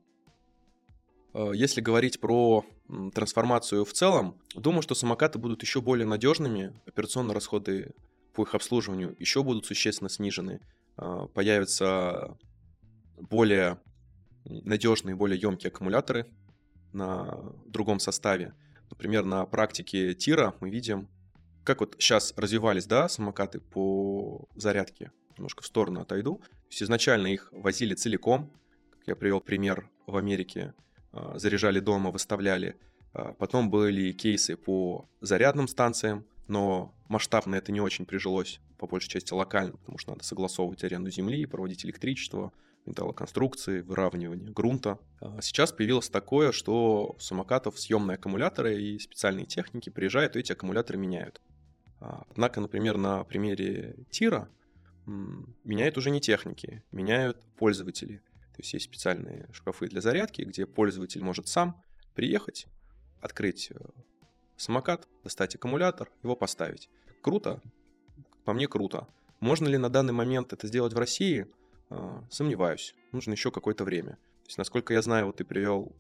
[1.34, 2.66] А, если говорить про
[3.14, 7.94] трансформацию в целом, думаю, что самокаты будут еще более надежными, операционные расходы
[8.34, 10.62] по их обслуживанию еще будут существенно снижены,
[10.98, 12.38] а, появятся
[13.18, 13.80] более
[14.50, 16.28] надежные, более емкие аккумуляторы
[16.92, 18.54] на другом составе.
[18.90, 21.08] Например, на практике тира мы видим,
[21.64, 25.12] как вот сейчас развивались, да, самокаты по зарядке.
[25.38, 26.36] Немножко в сторону отойду.
[26.36, 28.52] То есть изначально их возили целиком,
[28.92, 30.74] как я привел пример в Америке,
[31.12, 32.78] а, заряжали дома, выставляли.
[33.14, 39.10] А, потом были кейсы по зарядным станциям, но масштабно это не очень прижилось, по большей
[39.10, 42.52] части локально, потому что надо согласовывать аренду земли, проводить электричество,
[42.90, 45.00] металлоконструкции, выравнивания грунта.
[45.22, 50.52] А сейчас появилось такое, что у самокатов съемные аккумуляторы и специальные техники приезжают и эти
[50.52, 51.42] аккумуляторы меняют.
[52.00, 54.50] А, однако, например, на примере тира
[55.06, 58.18] меняют уже не техники, меняют пользователи.
[58.56, 61.82] То есть есть специальные шкафы для зарядки, где пользователь может сам
[62.14, 62.68] приехать,
[63.22, 63.80] открыть э,
[64.58, 66.90] самокат, достать аккумулятор, его поставить.
[67.22, 67.62] Круто?
[68.46, 69.08] По мне круто.
[69.40, 71.48] Можно ли на данный момент это сделать в России?
[71.90, 72.96] А, сомневаюсь.
[73.12, 74.12] Нужно еще какое-то время.
[74.44, 75.96] То есть, насколько я знаю, вот ты привел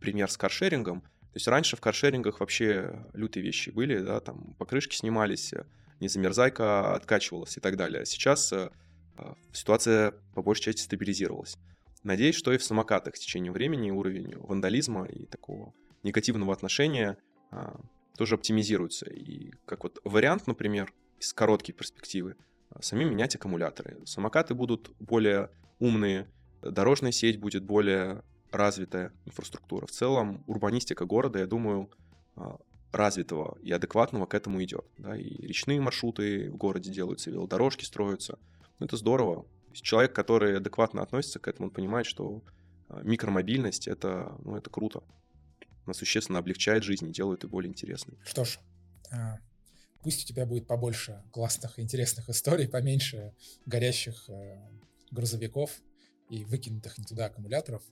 [0.00, 1.02] пример с каршерингом.
[1.02, 5.54] То есть раньше в каршерингах вообще лютые вещи были, да, там покрышки снимались,
[6.00, 8.04] незамерзайка откачивалась и так далее.
[8.04, 8.70] Сейчас э,
[9.16, 11.56] а, ситуация по большей части стабилизировалась.
[12.02, 15.72] Надеюсь, что и в самокатах с течением времени уровень вандализма и такого
[16.02, 17.18] негативного отношения
[17.50, 17.78] а,
[18.16, 19.08] тоже оптимизируется.
[19.08, 22.36] И как вот вариант, например, из короткой перспективы,
[22.80, 23.98] сами менять аккумуляторы.
[24.06, 26.28] Самокаты будут более умные,
[26.62, 29.86] дорожная сеть будет более развитая инфраструктура.
[29.86, 31.90] В целом, урбанистика города, я думаю,
[32.36, 32.58] а,
[32.92, 34.84] развитого и адекватного к этому идет.
[34.98, 38.38] Да, и речные маршруты в городе делаются, велодорожки строятся.
[38.78, 39.46] Ну, это здорово.
[39.72, 42.42] Человек, который адекватно относится к этому, он понимает, что
[42.88, 45.02] а, микромобильность это, ну, это круто.
[45.86, 48.18] Она существенно облегчает жизнь и делает ее более интересной.
[48.24, 48.58] Что ж,
[49.12, 49.38] а,
[50.02, 53.34] пусть у тебя будет побольше классных и интересных историй, поменьше
[53.66, 54.28] горящих
[55.10, 55.70] грузовиков
[56.28, 57.82] и выкинутых не туда аккумуляторов.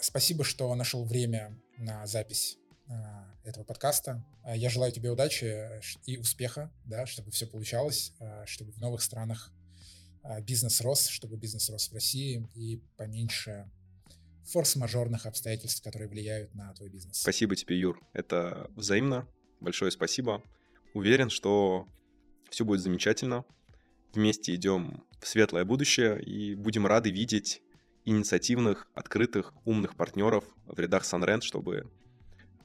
[0.00, 4.24] Спасибо, что нашел время на запись а, этого подкаста.
[4.42, 9.02] А, я желаю тебе удачи и успеха, да, чтобы все получалось, а, чтобы в новых
[9.02, 9.52] странах
[10.42, 13.70] бизнес рос, чтобы бизнес рос в России и поменьше
[14.44, 17.16] форс-мажорных обстоятельств, которые влияют на твой бизнес.
[17.16, 17.98] Спасибо тебе, Юр.
[18.12, 19.26] Это взаимно.
[19.60, 20.42] Большое спасибо.
[20.94, 21.86] Уверен, что
[22.50, 23.44] все будет замечательно.
[24.12, 27.62] Вместе идем в светлое будущее и будем рады видеть
[28.04, 31.90] инициативных, открытых, умных партнеров в рядах Sunrent, чтобы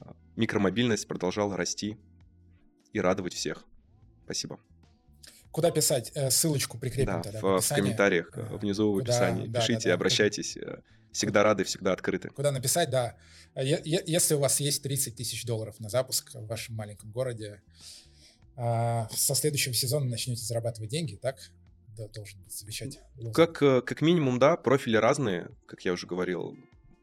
[0.00, 1.98] а, микромобильность продолжала расти
[2.92, 3.64] и радовать всех.
[4.24, 4.58] Спасибо.
[5.52, 6.12] Куда писать?
[6.14, 9.46] Э, ссылочку прикрепим да, тогда в, в, комментариях э, внизу в описании.
[9.46, 10.56] Да, Пишите, да, да, обращайтесь.
[10.56, 12.28] Э, всегда рады, всегда открыты.
[12.30, 13.16] Куда написать, да.
[13.54, 17.62] Если у вас есть 30 тысяч долларов на запуск в вашем маленьком городе,
[18.56, 21.36] а, со следующего сезона начнете зарабатывать деньги, так?
[21.96, 23.00] да, должен быть замечать.
[23.34, 26.56] Как, э, как минимум, да, профили разные, как я уже говорил.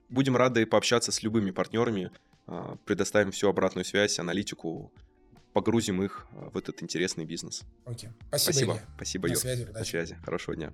[0.09, 2.11] Будем рады пообщаться с любыми партнерами,
[2.45, 4.91] а, предоставим всю обратную связь, аналитику,
[5.53, 7.63] погрузим их а, в этот интересный бизнес.
[7.85, 8.09] Окей.
[8.27, 8.53] Спасибо.
[8.53, 9.41] Спасибо, Спасибо На Юр.
[9.41, 9.77] связи, удачи.
[9.77, 10.15] На связи.
[10.23, 10.73] Хорошего дня.